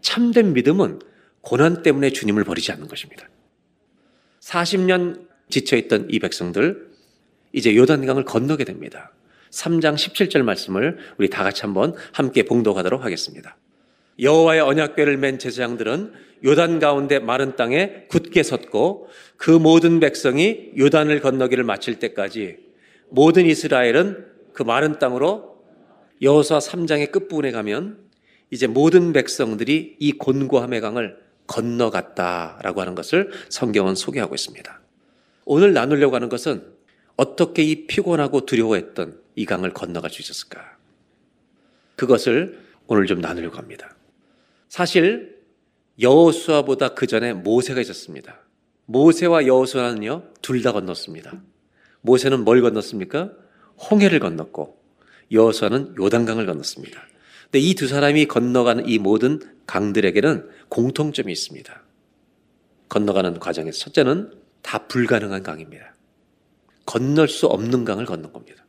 [0.02, 1.00] 참된 믿음은
[1.42, 3.28] 고난 때문에 주님을 버리지 않는 것입니다.
[4.42, 6.92] 40년 지쳐있던 이 백성들
[7.54, 9.12] 이제 요단강을 건너게 됩니다.
[9.54, 13.56] 3장 17절 말씀을 우리 다 같이 한번 함께 봉독하도록 하겠습니다.
[14.20, 21.64] 여호와의 언약궤를 맨 제사장들은 요단 가운데 마른 땅에 굳게 섰고 그 모든 백성이 요단을 건너기를
[21.64, 22.58] 마칠 때까지
[23.10, 25.62] 모든 이스라엘은 그 마른 땅으로
[26.22, 27.98] 여호수아 3장의 끝부분에 가면
[28.50, 34.82] 이제 모든 백성들이 이 곤고함의 강을 건너갔다라고 하는 것을 성경은 소개하고 있습니다.
[35.46, 36.64] 오늘 나누려고 하는 것은
[37.16, 40.78] 어떻게 이 피곤하고 두려워했던 이 강을 건너갈 수 있었을까?
[41.96, 43.96] 그것을 오늘 좀 나누려고 합니다.
[44.70, 45.42] 사실
[46.00, 48.40] 여호수아보다 그 전에 모세가 있었습니다.
[48.86, 51.42] 모세와 여호수아는요 둘 다 건넜습니다.
[52.02, 53.32] 모세는 뭘 건넜습니까?
[53.90, 54.82] 홍해를 건넜고
[55.32, 57.02] 여호수아는 요단강을 건넜습니다.
[57.44, 61.84] 근데 이 두 사람이 건너가는 이 모든 강들에게는 공통점이 있습니다.
[62.90, 65.96] 건너가는 과정에서 첫째는 다 불가능한 강입니다.
[66.86, 68.63] 건널 수 없는 강을 건넌 겁니다.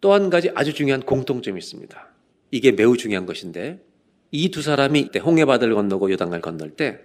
[0.00, 2.08] 또 한 가지 아주 중요한 공통점이 있습니다.
[2.50, 3.84] 이게 매우 중요한 것인데
[4.32, 7.00] 이 두 사람이 홍해 바다를 건너고 요단강을 건널 때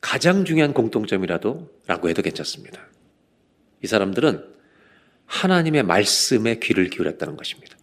[0.00, 2.80] 가장 중요한 공통점이라도 라고 해도 괜찮습니다.
[3.82, 4.44] 이 사람들은
[5.26, 7.76] 하나님의 말씀에 귀를 기울였다는 것입니다.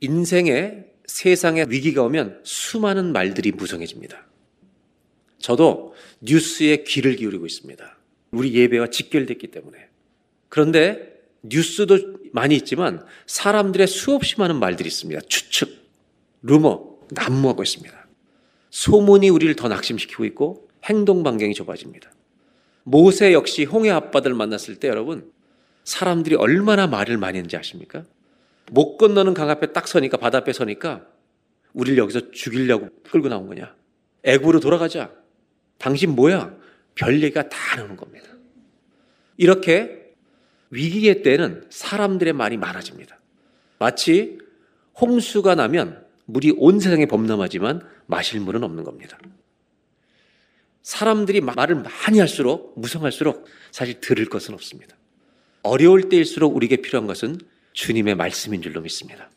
[0.00, 4.26] 인생에 세상에 위기가 오면 수많은 말들이 무성해집니다.
[5.38, 7.98] 저도 뉴스에 귀를 기울이고 있습니다.
[8.30, 9.88] 우리 예배와 직결됐기 때문에.
[10.48, 11.13] 그런데
[11.44, 11.98] 뉴스도
[12.32, 15.20] 많이 있지만 사람들의 수없이 많은 말들이 있습니다.
[15.28, 15.88] 추측,
[16.42, 18.06] 루머, 난무하고 있습니다.
[18.70, 22.10] 소문이 우리를 더 낙심시키고 있고 행동 반경이 좁아집니다.
[22.82, 25.30] 모세 역시 홍해 앞바다를 만났을 때 여러분
[25.84, 28.04] 사람들이 얼마나 말을 많이 했는지 아십니까?
[28.70, 31.06] 못 건너는 강 앞에 딱 서니까 바다 앞에 서니까
[31.72, 33.74] 우리를 여기서 죽이려고 끌고 나온 거냐?
[34.22, 35.12] 애구로 돌아가자.
[35.78, 36.56] 당신 뭐야?
[36.94, 38.28] 별 얘기가 다 나오는 겁니다.
[39.36, 40.03] 이렇게
[40.70, 43.20] 위기의 때는 사람들의 말이 많아집니다.
[43.78, 44.38] 마치
[45.00, 49.18] 홍수가 나면 물이 온 세상에 범람하지만 마실 물은 없는 겁니다.
[50.82, 54.96] 사람들이 말을 많이 할수록 무성할수록 사실 들을 것은 없습니다.
[55.62, 57.38] 어려울 때일수록 우리에게 필요한 것은
[57.72, 59.30] 주님의 말씀인 줄로 믿습니다.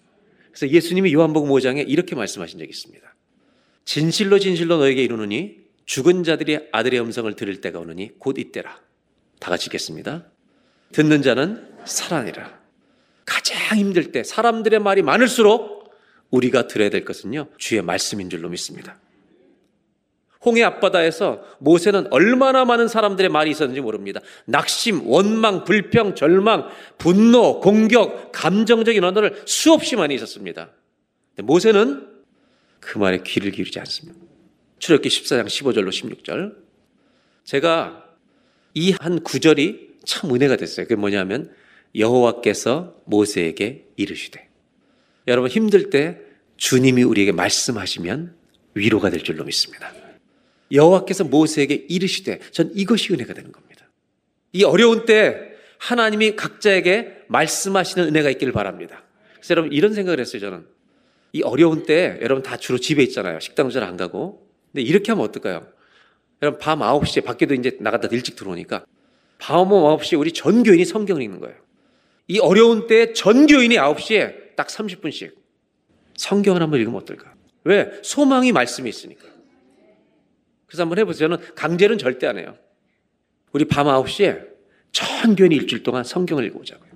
[0.51, 3.15] 그래서 예수님이 요한복음 5장에 이렇게 말씀하신 적이 있습니다.
[3.85, 8.81] 진실로 진실로 너에게 이르노니 죽은 자들이 아들의 음성을 들을 때가 오느니 곧 이때라.
[9.39, 10.29] 다 같이 읽겠습니다.
[10.91, 12.57] 듣는 자는 살아내라.
[13.25, 15.91] 가장 힘들 때 사람들의 말이 많을수록
[16.31, 17.47] 우리가 들어야 될 것은요.
[17.57, 18.97] 주의 말씀인 줄로 믿습니다.
[20.45, 24.21] 홍해 앞바다에서 모세는 얼마나 많은 사람들의 말이 있었는지 모릅니다.
[24.45, 30.69] 낙심, 원망, 불평, 절망, 분노, 공격, 감정적인 언어를 수없이 많이 있었습니다.
[31.37, 32.07] 모세는
[32.79, 34.19] 그 말에 귀를 기울이지 않습니다.
[34.79, 36.55] 출애굽기 14장 15절로 16절.
[37.43, 38.03] 제가
[38.73, 40.85] 이 한 구절이 참 은혜가 됐어요.
[40.85, 41.53] 그게 뭐냐면
[41.93, 44.47] 여호와께서 모세에게 이르시되
[45.27, 46.17] 여러분 힘들 때
[46.55, 48.35] 주님이 우리에게 말씀하시면
[48.73, 49.93] 위로가 될 줄로 믿습니다.
[50.71, 53.85] 여호와께서 모세에게 이르시되 전 이것이 은혜가 되는 겁니다.
[54.53, 59.03] 이 어려운 때 하나님이 각자에게 말씀하시는 은혜가 있기를 바랍니다.
[59.35, 60.65] 그래서 여러분 이런 생각을 했어요 저는
[61.33, 63.39] 이 어려운 때 여러분 다 주로 집에 있잖아요.
[63.39, 64.47] 식당도 잘 안 가고.
[64.71, 65.67] 근데 이렇게 하면 어떨까요?
[66.41, 68.85] 여러분 밤 9시에 밖에도 이제 나갔다 일찍 들어오니까
[69.39, 71.55] 밤 9시에 우리 전 교인이 성경을 읽는 거예요.
[72.27, 75.35] 이 어려운 때전 교인이 9시에 딱 30분씩
[76.15, 77.33] 성경을 한번 읽으면 어떨까?
[77.63, 77.91] 왜?
[78.03, 79.27] 소망이 말씀이 있으니까.
[80.65, 81.29] 그래서 한번 해보세요.
[81.29, 82.57] 저는 강제는 절대 안 해요.
[83.51, 84.47] 우리 밤 9시에
[84.91, 86.87] 천견이 일주일 동안 성경을 읽어보자고요.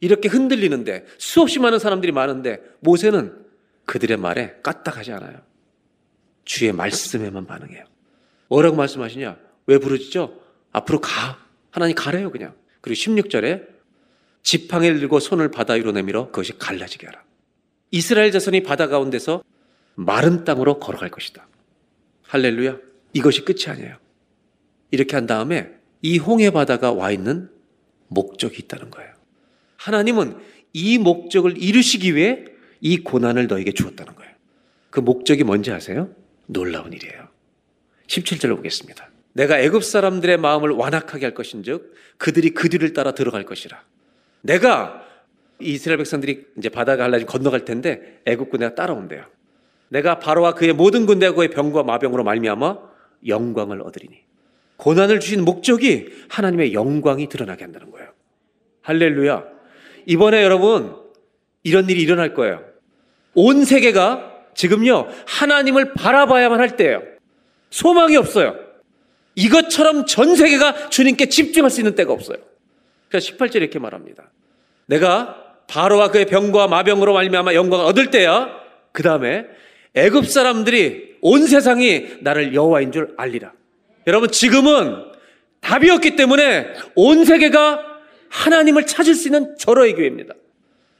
[0.00, 3.46] 이렇게 흔들리는데 수없이 많은 사람들이 많은데 모세는
[3.84, 5.40] 그들의 말에 까딱하지 않아요.
[6.44, 7.84] 주의 말씀에만 반응해요.
[8.48, 9.38] 뭐라고 말씀하시냐?
[9.66, 10.40] 왜 부르짖죠?
[10.72, 11.47] 앞으로 가.
[11.70, 12.54] 하나님 가래요, 그냥.
[12.80, 13.66] 그리고 16절에
[14.42, 17.22] 지팡이를 들고 손을 바다 위로 내밀어 그것이 갈라지게 하라.
[17.90, 19.42] 이스라엘 자손이 바다 가운데서
[19.94, 21.46] 마른 땅으로 걸어갈 것이다.
[22.22, 22.78] 할렐루야.
[23.14, 23.96] 이것이 끝이 아니에요.
[24.90, 25.70] 이렇게 한 다음에
[26.02, 27.50] 이 홍해 바다가 와 있는
[28.08, 29.12] 목적이 있다는 거예요.
[29.76, 30.38] 하나님은
[30.72, 32.44] 이 목적을 이루시기 위해
[32.80, 34.32] 이 고난을 너에게 주었다는 거예요.
[34.90, 36.14] 그 목적이 뭔지 아세요?
[36.46, 37.28] 놀라운 일이에요.
[38.06, 39.10] 17절을 보겠습니다.
[39.32, 43.80] 내가 애굽 사람들의 마음을 완악하게 할 것인즉 그들이 그 뒤를 따라 들어갈 것이라.
[44.40, 45.04] 내가
[45.60, 49.24] 이스라엘 백성들이 이제 바다가 갈라지 건너갈 텐데 애굽 군대가 따라온대요.
[49.88, 52.78] 내가 바로와 그의 모든 군대와 그의 병과 마병으로 말미암아
[53.26, 54.22] 영광을 얻으리니
[54.76, 58.08] 고난을 주신 목적이 하나님의 영광이 드러나게 한다는 거예요.
[58.82, 59.44] 할렐루야.
[60.06, 60.96] 이번에 여러분
[61.62, 62.64] 이런 일이 일어날 거예요.
[63.34, 67.02] 온 세계가 지금요 하나님을 바라봐야만 할 때예요.
[67.70, 68.67] 소망이 없어요.
[69.38, 72.38] 이것처럼 전 세계가 주님께 집중할 수 있는 때가 없어요.
[73.08, 74.30] 그래서 18절에 이렇게 말합니다.
[74.86, 75.36] 내가
[75.68, 78.50] 바로와 그의 병과 마병으로 말미암아 영광을 얻을 때야.
[78.90, 79.44] 그 다음에
[79.94, 83.52] 애굽 사람들이 온 세상이 나를 여호와인 줄 알리라.
[84.08, 85.04] 여러분 지금은
[85.60, 87.84] 답이 없기 때문에 온 세계가
[88.30, 90.34] 하나님을 찾을 수 있는 절호의 교회입니다.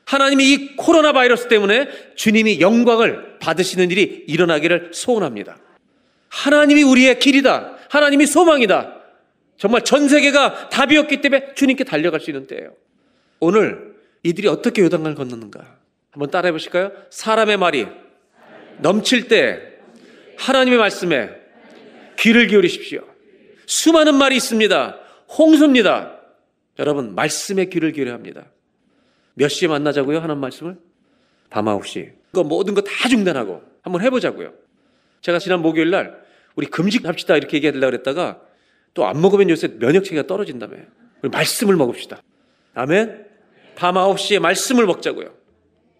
[0.04, 5.58] 하나님이 이 코로나 바이러스 때문에 주님이 영광을 받으시는 일이 일어나기를 소원합니다.
[6.28, 7.77] 하나님이 우리의 길이다.
[7.90, 8.94] 하나님이 소망이다.
[9.56, 12.72] 정말 전 세계가 답이 없기 때문에 주님께 달려갈 수 있는 때예요.
[13.40, 15.78] 오늘 이들이 어떻게 요단강을 건넜는가?
[16.10, 16.92] 한번 따라해 보실까요?
[17.10, 17.86] 사람의 말이
[18.78, 19.60] 넘칠 때
[20.36, 21.30] 하나님의 말씀에
[22.18, 23.00] 귀를 기울이십시오.
[23.66, 24.98] 수많은 말이 있습니다.
[25.36, 26.16] 홍수입니다.
[26.78, 28.46] 여러분, 말씀에 귀를 기울여야 합니다.
[29.34, 30.20] 몇 시에 만나자고요?
[30.20, 30.76] 하는 말씀을?
[31.50, 32.12] 밤 9시.
[32.32, 34.52] 그 모든 거 다 중단하고 한번 해보자고요.
[35.22, 36.20] 제가 지난 목요일 날
[36.58, 38.40] 우리 금식합시다 이렇게 얘기하려고 그랬다가
[38.92, 40.76] 또 안 먹으면 요새 면역체계가 떨어진다며.
[41.22, 42.20] 우리 말씀을 먹읍시다.
[42.74, 43.26] 아멘?
[43.76, 45.32] 밤 9시에 말씀을 먹자고요.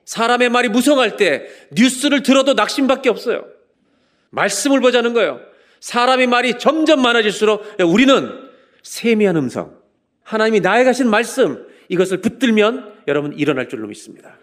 [0.04, 3.46] 사람의 말이 무성할 때 뉴스를 들어도 낙심밖에 없어요.
[4.30, 5.40] 말씀을 보자는 거예요.
[5.78, 8.28] 사람의 말이 점점 많아질수록 우리는
[8.82, 9.76] 세미한 음성,
[10.24, 14.36] 하나님이 나에 가신 말씀, 이것을 붙들면 여러분 일어날 줄로 믿습니다.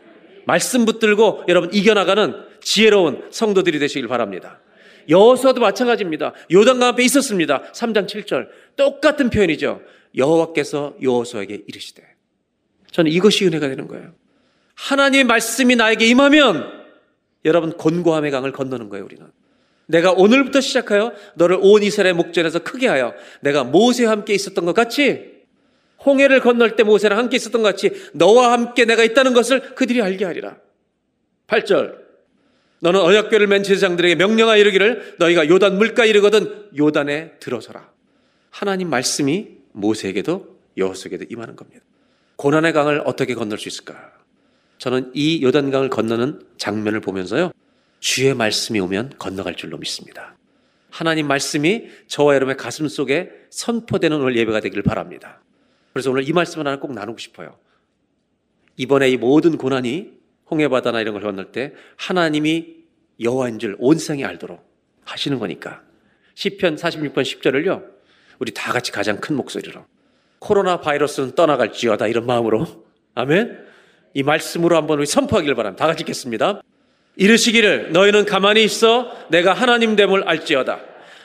[0.45, 4.61] 말씀 붙들고 여러분 이겨나가는 지혜로운 성도들이 되시길 바랍니다.
[5.09, 6.33] 여호수아도 마찬가지입니다.
[6.51, 7.63] 요단강 앞에 있었습니다.
[7.71, 9.81] 3장 7절 똑같은 표현이죠.
[10.15, 12.03] 여호와께서 여호수아에게 이르시되
[12.91, 14.13] 저는 이것이 은혜가 되는 거예요.
[14.75, 16.85] 하나님의 말씀이 나에게 임하면
[17.43, 19.25] 여러분 곤고함의 강을 건너는 거예요, 우리는.
[19.87, 25.35] 내가 오늘부터 시작하여 너를 온 이스라엘 목전에서 크게 하여 내가 모세와 함께 있었던 것 같이
[26.05, 30.25] 홍해를 건널 때 모세랑 함께 있었던 것 같이 너와 함께 내가 있다는 것을 그들이 알게
[30.25, 30.57] 하리라.
[31.47, 32.04] 8절
[32.79, 37.89] 너는 언약궤를 맨 제사장들에게 명령하여 이르기를 너희가 요단 물가에 이르거든 요단에 들어서라.
[38.49, 41.83] 하나님 말씀이 모세에게도 여호수에게도 임하는 겁니다.
[42.35, 44.11] 고난의 강을 어떻게 건널 수 있을까?
[44.77, 47.51] 저는 이 요단강을 건너는 장면을 보면서요.
[47.99, 50.35] 주의 말씀이 오면 건너갈 줄로 믿습니다.
[50.89, 55.41] 하나님 말씀이 저와 여러분의 가슴 속에 선포되는 오늘 예배가 되기를 바랍니다.
[55.93, 57.57] 그래서 오늘 이 말씀을 하나 꼭 나누고 싶어요.
[58.77, 60.14] 이번에 이 모든 고난이
[60.49, 62.75] 홍해바다나 이런 걸 건널 때 하나님이
[63.21, 64.63] 여호와인 줄온 세상이 알도록
[65.05, 65.81] 하시는 거니까.
[66.35, 67.83] 시편 46편 10절을요.
[68.39, 69.85] 우리 다 같이 가장 큰 목소리로
[70.39, 72.85] 코로나 바이러스는 떠나갈지어다 이런 마음으로
[73.15, 73.65] 아멘.
[74.13, 75.83] 이 말씀으로 한번 우리 선포하기를 바랍니다.
[75.83, 76.61] 다 같이 읽겠습니다.
[77.15, 80.81] 이르시기를 너희는 가만히 있어 내가 하나님 됨을 알지어다.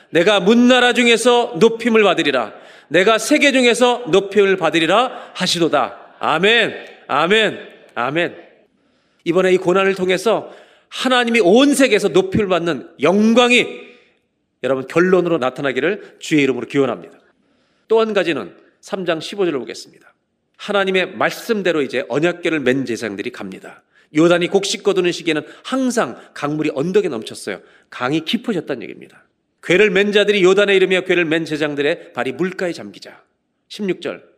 [0.09, 2.53] 내가 문나라 중에서 높임을 받으리라.
[2.87, 6.15] 내가 세계 중에서 높임을 받으리라 하시도다.
[6.19, 6.85] 아멘.
[7.07, 7.59] 아멘.
[7.95, 8.50] 아멘.
[9.23, 10.51] 이번에 이 고난을 통해서
[10.89, 13.91] 하나님이 온 세계에서 높임을 받는 영광이
[14.63, 17.19] 여러분 결론으로 나타나기를 주의 이름으로 기원합니다.
[17.87, 20.13] 또 한 가지는 3장 15절을 보겠습니다.
[20.57, 23.83] 하나님의 말씀대로 이제 언약궤를 맨 제사장들이 갑니다.
[24.15, 27.61] 요단이 곡식 거두는 시기에는 항상 강물이 언덕에 넘쳤어요.
[27.89, 29.23] 강이 깊어졌다는 얘기입니다.
[29.63, 33.23] 괴를 맨 자들이 요단에 이르며 괴를 맨 제장들의 발이 물가에 잠기자.
[33.69, 34.30] 16절.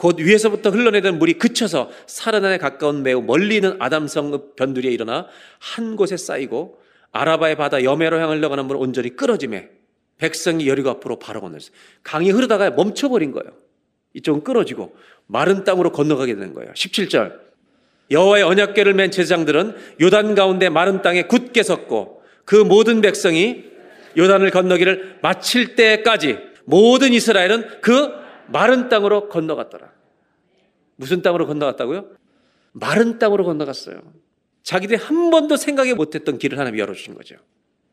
[0.00, 5.26] 곧 위에서부터 흘러내던 물이 그쳐서 사르난에 가까운 매우 멀리 있는 아담성 변두리에 일어나
[5.58, 6.80] 한 곳에 쌓이고
[7.12, 9.68] 아라바의 바다 여매로 향을 흘러가는 물은 온전히 끊어짐에
[10.16, 11.70] 백성이 여리고 앞으로 바로 건너서
[12.02, 13.52] 강이 흐르다가 멈춰버린 거예요.
[14.14, 14.96] 이쪽은 끊어지고
[15.26, 16.72] 마른 땅으로 건너가게 되는 거예요.
[16.72, 17.38] 17절.
[18.10, 23.64] 여호와의 언약궤를 맨 제장들은 요단 가운데 마른 땅에 굳게 섰고 그 모든 백성이
[24.16, 28.19] 요단을 건너기를 마칠 때까지 모든 이스라엘은 그
[28.50, 29.92] 마른 땅으로 건너갔더라.
[30.96, 32.08] 무슨 땅으로 건너갔다고요?
[32.72, 34.00] 마른 땅으로 건너갔어요.
[34.62, 37.36] 자기들이 한 번도 생각해 못했던 길을 하나님이 열어주신 거죠.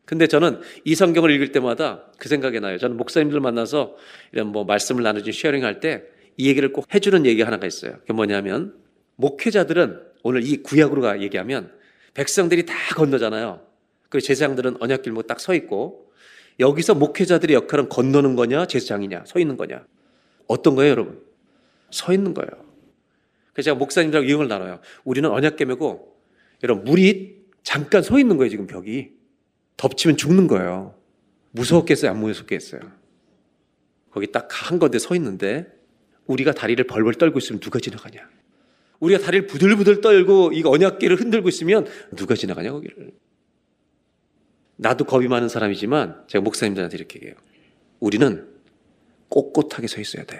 [0.06, 2.78] 근데 저는 이 성경을 읽을 때마다 그 생각이 나요.
[2.78, 3.96] 저는 목사님들 만나서
[4.32, 7.94] 이런 뭐 말씀을 나누지 sharing 할 때 이 얘기를 꼭 해주는 얘기 하나가 있어요.
[8.02, 8.76] 그게 뭐냐면
[9.16, 11.72] 목회자들은 오늘 이 구약으로 얘기하면
[12.14, 13.62] 백성들이 다 건너잖아요.
[14.10, 16.12] 그 제사장들은 언약길 뭐딱서 있고
[16.60, 19.84] 여기서 목회자들의 역할은 건너는 거냐 제사장이냐 서 있는 거냐
[20.48, 21.22] 어떤 거예요 여러분?
[21.92, 22.50] 서 있는 거예요.
[23.54, 24.80] 그래서 제가 목사님들하고 이용을 나눠요.
[25.04, 26.16] 우리는 언약계 메고
[26.64, 29.12] 여러분 물이 잠깐 서 있는 거예요 지금 벽이
[29.78, 30.96] 덮치면 죽는 거예요.
[31.52, 32.82] 무서웠겠어요 안 무섭겠어요?
[34.12, 35.68] 거기 딱 한 건데 서 있는데
[36.26, 38.28] 우리가 다리를 벌벌 떨고 있으면 누가 지나가냐?
[39.00, 41.86] 우리가 다리를 부들부들 떨고 이 언약계를 흔들고 있으면
[42.16, 43.12] 누가 지나가냐 거기를.
[44.76, 47.36] 나도 겁이 많은 사람이지만 제가 목사님들한테 이렇게 얘기해요.
[48.00, 48.48] 우리는
[49.30, 50.40] 꼿꼿하게 서 있어야 돼.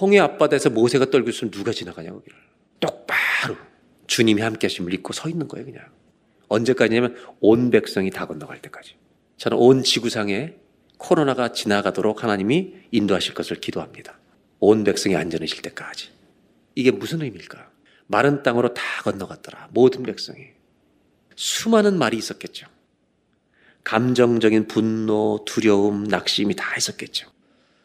[0.00, 2.36] 홍해 앞바다에서 모세가 떨고 있으면 누가 지나가냐 거기를.
[2.80, 3.56] 똑바로
[4.06, 5.84] 주님이 함께 하심을 믿고 서 있는 거예요 그냥.
[6.48, 8.96] 언제까지냐면 온 백성이 다 건너갈 때까지.
[9.36, 10.54] 저는 온 지구상에
[10.98, 14.18] 코로나가 지나가도록 하나님이 인도하실 것을 기도합니다.
[14.60, 16.10] 온 백성이 안전해질 때까지.
[16.74, 17.70] 이게 무슨 의미일까?
[18.06, 19.68] 마른 땅으로 다 건너갔더라.
[19.72, 20.48] 모든 백성이.
[21.34, 22.66] 수많은 말이 있었겠죠.
[23.86, 27.30] 감정적인 분노, 두려움, 낙심이 다 있었겠죠.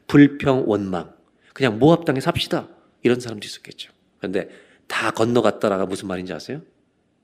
[0.08, 1.14] 불평, 원망.
[1.54, 2.70] 그냥 모압 땅에 삽시다.
[3.04, 3.92] 이런 사람도 있었겠죠.
[4.18, 4.50] 그런데
[4.88, 6.64] 다 건너갔더라가 무슨 말인지 아세요?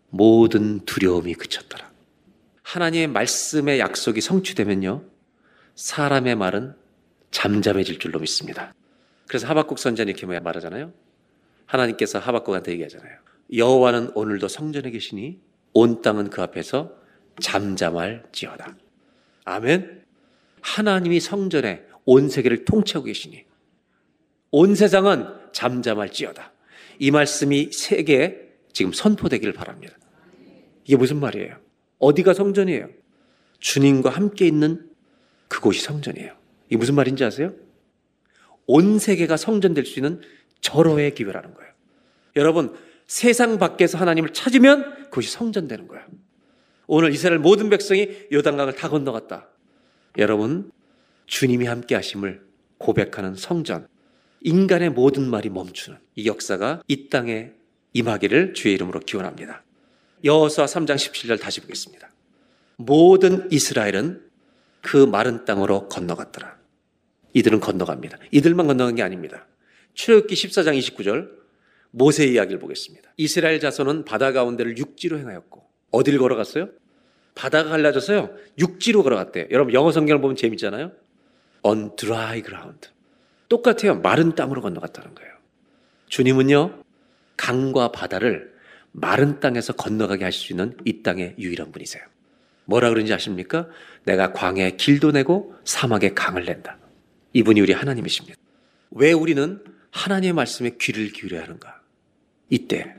[0.10, 1.92] 모든 두려움이 그쳤더라.
[2.62, 5.04] 하나님의 말씀의 약속이 성취되면요.
[5.74, 6.76] 사람의 말은
[7.32, 8.76] 잠잠해질 줄로 믿습니다.
[9.28, 10.94] 그래서 하박국 선자는 이렇게 말하잖아요.
[11.66, 13.18] 하나님께서 하박국한테 얘기하잖아요.
[13.56, 15.40] 여호와는 오늘도 성전에 계시니
[15.74, 16.97] 온 땅은 그 앞에서
[17.42, 18.76] 잠잠할지어다.
[19.46, 20.04] 아멘.
[20.62, 23.46] 하나님이 성전에 온 세계를 통치하고 계시니
[24.52, 26.52] 온 세상은 잠잠할지어다.
[27.00, 29.96] 이 말씀이 세계에 지금 선포되기를 바랍니다.
[30.86, 31.58] 이게 무슨 말이에요?
[32.00, 32.90] 어디가 성전이에요?
[33.60, 34.90] 주님과 함께 있는
[35.48, 36.36] 그곳이 성전이에요.
[36.68, 37.54] 이게 무슨 말인지 아세요?
[38.66, 40.22] 온 세계가 성전될 수 있는
[40.62, 41.72] 절호의 기회라는 거예요.
[42.36, 42.76] 여러분,
[43.08, 46.06] 세상 밖에서 하나님을 찾으면 그것이 성전되는 거예요.
[46.88, 49.50] 오늘 이스라엘 모든 백성이 요단강을 다 건너갔다.
[50.18, 50.72] 여러분,
[51.28, 52.42] 주님이 함께 하심을
[52.78, 53.88] 고백하는 성전,
[54.42, 57.52] 인간의 모든 말이 멈추는 이 역사가 이 땅에
[57.94, 59.64] 임하기를 주의 이름으로 기원합니다.
[60.24, 62.10] 여호수아 3장 17절 다시 보겠습니다.
[62.78, 64.22] 모든 이스라엘은
[64.82, 66.58] 그 마른 땅으로 건너갔더라.
[67.34, 68.18] 이들은 건너갑니다.
[68.32, 69.48] 이들만 건너간 게 아닙니다.
[69.94, 71.30] 출애굽기 14장 29절
[71.92, 73.12] 모세 이야기를 보겠습니다.
[73.18, 76.70] 이스라엘 자손은 바다 가운데를 육지로 행하였고 어딜 걸어갔어요?
[77.36, 78.32] 바다가 갈라져서요.
[78.58, 79.48] 육지로 걸어갔대요.
[79.52, 80.92] 여러분 영어 성경을 보면 재밌잖아요.
[81.64, 82.90] on dry ground.
[83.50, 84.00] 똑같아요.
[84.02, 85.32] 마른 땅으로 건너갔다는 거예요.
[86.08, 86.84] 주님은요.
[87.38, 88.54] 강과 바다를
[88.92, 92.04] 마른 땅에서 건너가게 하실 수 있는 이 땅의 유일한 분이세요.
[92.66, 93.68] 뭐라 그런지 아십니까?
[94.04, 96.78] 내가 광야에 길도 내고 사막에 강을 낸다.
[97.34, 98.38] 이분이 우리 하나님이십니다.
[98.92, 101.82] 왜 우리는 하나님의 말씀에 귀를 기울여야 하는가?
[102.50, 102.96] 이때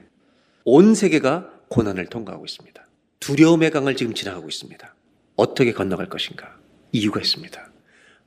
[0.64, 2.86] 온 세계가 고난을 통과하고 있습니다.
[3.20, 4.94] 두려움의 강을 지금 지나가고 있습니다.
[5.36, 6.58] 어떻게 건너갈 것인가?
[6.92, 7.72] 이유가 있습니다.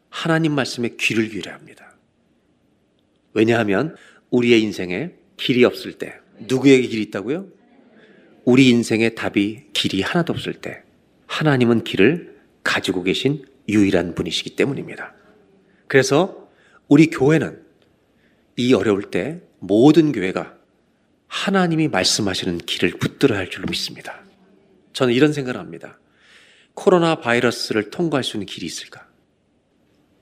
[0.09, 1.95] 하나님 말씀에 귀를 기울여야 합니다.
[3.33, 3.95] 왜냐하면
[4.29, 6.15] 우리의 인생에 길이 없을 때
[6.47, 7.47] 누구에게 길이 있다고요?
[8.43, 10.83] 우리 인생의 답이 길이 하나도 없을 때
[11.27, 15.13] 하나님은 길을 가지고 계신 유일한 분이시기 때문입니다.
[15.87, 16.49] 그래서
[16.87, 17.61] 우리 교회는
[18.57, 20.57] 이 어려울 때 모든 교회가
[21.31, 24.21] 하나님이 말씀하시는 길을 붙들어야 할 줄로 믿습니다.
[24.91, 25.97] 저는 이런 생각을 합니다.
[26.73, 29.07] 코로나 바이러스를 통과할 수 있는 길이 있을까?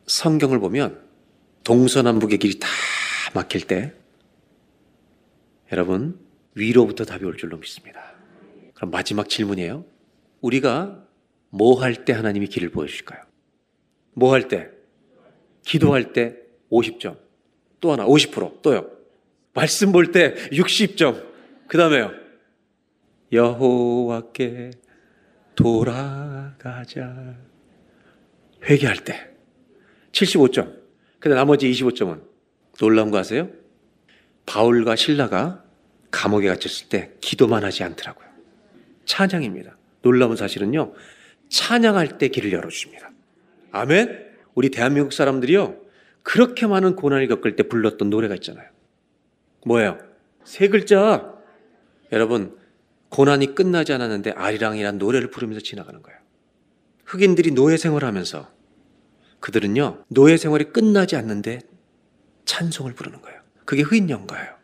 [0.05, 1.01] 성경을 보면
[1.64, 2.68] 동서남북의 길이 다
[3.34, 3.93] 막힐 때
[5.72, 6.20] 여러분
[6.53, 8.14] 위로부터 답이 올 줄로 믿습니다.
[8.76, 9.86] 그럼 마지막 질문이에요.
[10.41, 11.03] 우리가
[11.49, 13.24] 뭐 할 때 하나님이 길을 보여주실까요?
[14.14, 14.70] 뭐 할 때?
[15.64, 16.36] 기도할 때
[16.72, 17.18] 50점.
[17.80, 18.99] 또 하나 50% 또요.
[19.60, 21.22] 말씀 볼 때 60점.
[21.68, 22.14] 그 다음에요.
[23.34, 24.72] 여호와께
[25.53, 27.36] 돌아가자.
[28.64, 29.32] 회개할 때
[30.14, 30.80] 75점.
[31.20, 32.22] 근데 나머지 25점은
[32.80, 33.49] 놀라운 거 아세요?
[34.45, 35.66] 바울과 신라가
[36.10, 38.30] 감옥에 갇혔을 때 기도만 하지 않더라고요.
[39.03, 39.78] 찬양입니다.
[40.01, 40.93] 놀라운 사실은요.
[41.49, 43.12] 찬양할 때 길을 열어주십니다.
[43.72, 44.26] 아멘?
[44.55, 45.82] 우리 대한민국 사람들이요.
[46.24, 48.78] 그렇게 많은 고난을 겪을 때 불렀던 노래가 있잖아요.
[49.66, 49.99] 뭐예요?
[50.43, 51.34] 세 글자.
[52.12, 52.57] 여러분,
[53.10, 56.20] 고난이 끝나지 않았는데 아리랑이란 노래를 부르면서 지나가는 거예요.
[57.05, 58.51] 흑인들이 노예 생활하면서
[59.39, 61.62] 그들은요 노예 생활이 끝나지 않는데
[62.45, 63.41] 찬송을 부르는 거예요.
[63.66, 64.55] 그게 흑인 영가예요.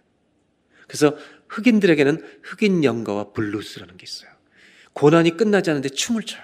[0.88, 1.16] 그래서
[1.50, 4.30] 흑인들에게는 흑인 영가와 블루스라는 게 있어요.
[4.94, 6.44] 고난이 끝나지 않는데 춤을 춰요.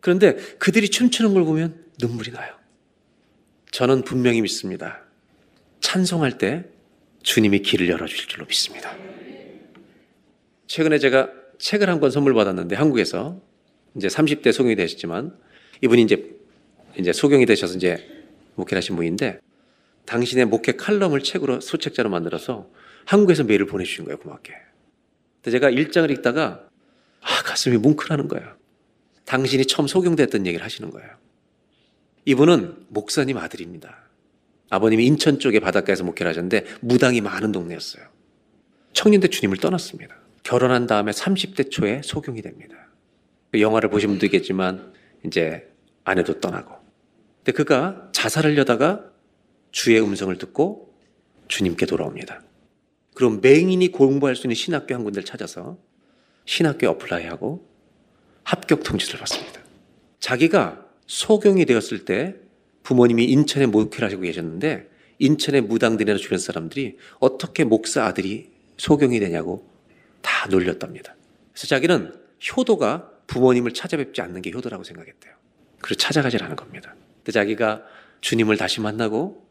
[0.00, 2.54] 그런데 그들이 춤추는 걸 보면 눈물이 나요.
[3.70, 5.02] 저는 분명히 믿습니다.
[5.80, 6.64] 찬송할 때
[7.28, 8.96] 주님이 길을 열어주실 줄로 믿습니다.
[10.66, 13.38] 최근에 제가 책을 한 권 선물 받았는데 한국에서
[13.96, 15.36] 이제 30대 소경이 되셨지만
[15.82, 16.24] 이분이 이제
[16.98, 17.98] 이제 소경이 되셔서 이제
[18.54, 19.40] 목회하신 분인데
[20.06, 22.70] 당신의 목회 칼럼을 책으로 소책자로 만들어서
[23.04, 24.54] 한국에서 메일을 보내주신 거예요 고맙게.
[25.50, 26.66] 제가 일장을 읽다가
[27.20, 28.56] 아 가슴이 뭉클하는 거예요.
[29.26, 31.10] 당신이 처음 소경됐던 얘기를 하시는 거예요.
[32.24, 34.07] 이분은 목사님 아들입니다.
[34.70, 38.04] 아버님이 인천 쪽에 바닷가에서 목회를 하셨는데 무당이 많은 동네였어요.
[38.92, 40.16] 청년 때 주님을 떠났습니다.
[40.42, 42.76] 결혼한 다음에 30대 초에 소경이 됩니다.
[43.50, 44.92] 그 영화를 보신 분도 있겠지만
[45.24, 45.68] 이제
[46.04, 46.74] 아내도 떠나고.
[47.38, 49.04] 근데 그가 자살을 하려다가
[49.70, 50.94] 주의 음성을 듣고
[51.48, 52.42] 주님께 돌아옵니다.
[53.14, 55.78] 그럼 맹인이 공부할 수 있는 신학교 한 군데를 찾아서
[56.44, 57.66] 신학교에 apply하고
[58.44, 59.60] 합격 통지를 받습니다.
[60.20, 62.36] 자기가 소경이 되었을 때
[62.88, 69.68] 부모님이 인천에 목회를 하시고 계셨는데 인천의 무당들이나 주변 사람들이 어떻게 목사 아들이 소경이 되냐고
[70.22, 71.14] 다 놀렸답니다.
[71.52, 72.14] 그래서 자기는
[72.56, 75.34] 효도가 부모님을 찾아뵙지 않는 게 효도라고 생각했대요.
[75.82, 76.94] 그래서 찾아가질 않은 겁니다.
[77.18, 77.82] 근데 자기가
[78.22, 79.46] 주님을 다시 만나고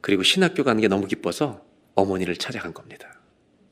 [0.00, 1.64] 그리고 신학교 가는 게 너무 기뻐서
[1.96, 3.20] 어머니를 찾아간 겁니다.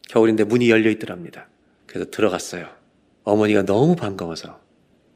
[0.09, 1.49] 겨울인데 문이 열려 있더랍니다.
[1.87, 2.69] 그래서 들어갔어요.
[3.23, 4.61] 어머니가 너무 반가워서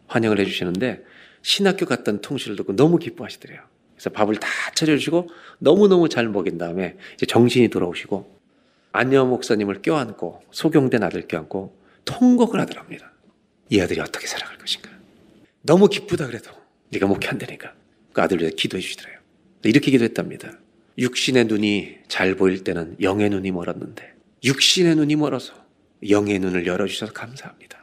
[0.06, 1.02] 환영을 해주시는데
[1.42, 3.68] 신학교 갔던 통실을 듣고 너무 기뻐하시더래요.
[4.00, 5.28] 그래서 밥을 다 차려주시고
[5.58, 8.40] 너무너무 잘 먹인 다음에 이제 정신이 돌아오시고
[8.92, 13.12] 안녕 목사님을 껴안고 소경된 아들 껴안고 통곡을 하더랍니다.
[13.68, 14.88] 이 아들이 어떻게 살아갈 것인가.
[15.60, 16.50] 너무 기쁘다 그래도
[16.88, 17.74] 네가 목회한다니까.
[18.14, 19.18] 그 아들 위해 기도해 주시더래요.
[19.64, 20.58] 이렇게 기도했답니다.
[20.96, 25.52] 육신의 눈이 잘 보일 때는 영의 눈이 멀었는데 육신의 눈이 멀어서
[26.08, 27.78] 영의 눈을 열어주셔서 감사합니다.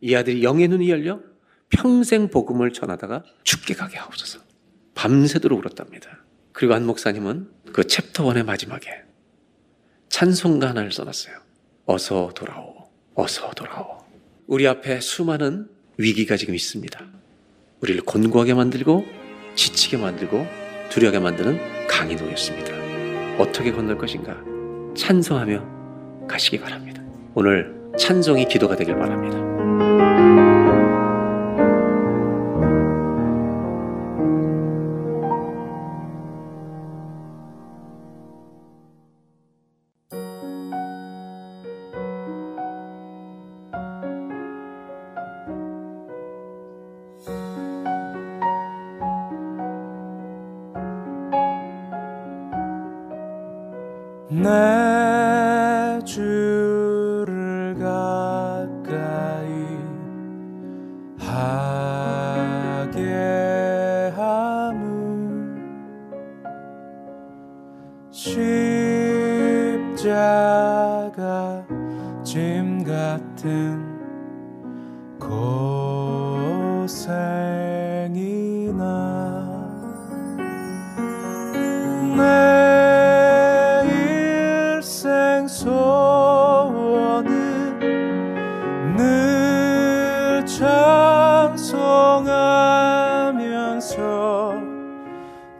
[0.00, 1.20] 이 아들이 영의 눈이 열려
[1.68, 4.45] 평생 복음을 전하다가 죽게 가게 하옵소서.
[4.96, 6.24] 밤새도록 울었답니다.
[6.52, 8.90] 그리고 한 목사님은 그 챕터 원의 마지막에
[10.08, 11.36] 찬송가 하나를 써놨어요.
[11.84, 14.04] 어서 돌아오, 어서 돌아오.
[14.46, 15.68] 우리 앞에 수많은
[15.98, 16.98] 위기가 지금 있습니다.
[17.80, 19.04] 우리를 곤고하게 만들고
[19.54, 20.46] 지치게 만들고
[20.90, 22.72] 두려하게 만드는 강이 놓였습니다.
[23.38, 24.42] 어떻게 건널 것인가?
[24.96, 27.02] 찬송하며 가시기 바랍니다.
[27.34, 29.45] 오늘 찬송이 기도가 되길 바랍니다.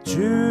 [0.04, 0.45] 주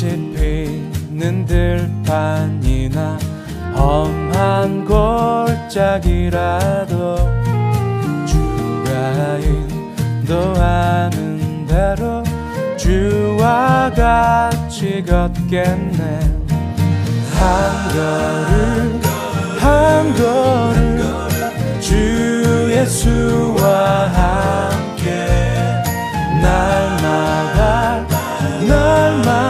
[0.00, 3.18] 꽃이 피는 들판이나
[3.76, 4.86] 험한
[5.66, 7.16] 골짜기라도
[8.24, 9.36] 주가
[10.22, 12.24] 인도하는 대로
[12.78, 16.20] 주와 같이 걷겠네.
[17.34, 19.00] 한 걸음
[19.58, 21.28] 한 걸음
[21.78, 25.26] 주 예수와 함께
[26.40, 28.06] 날마다
[28.66, 29.49] 날마다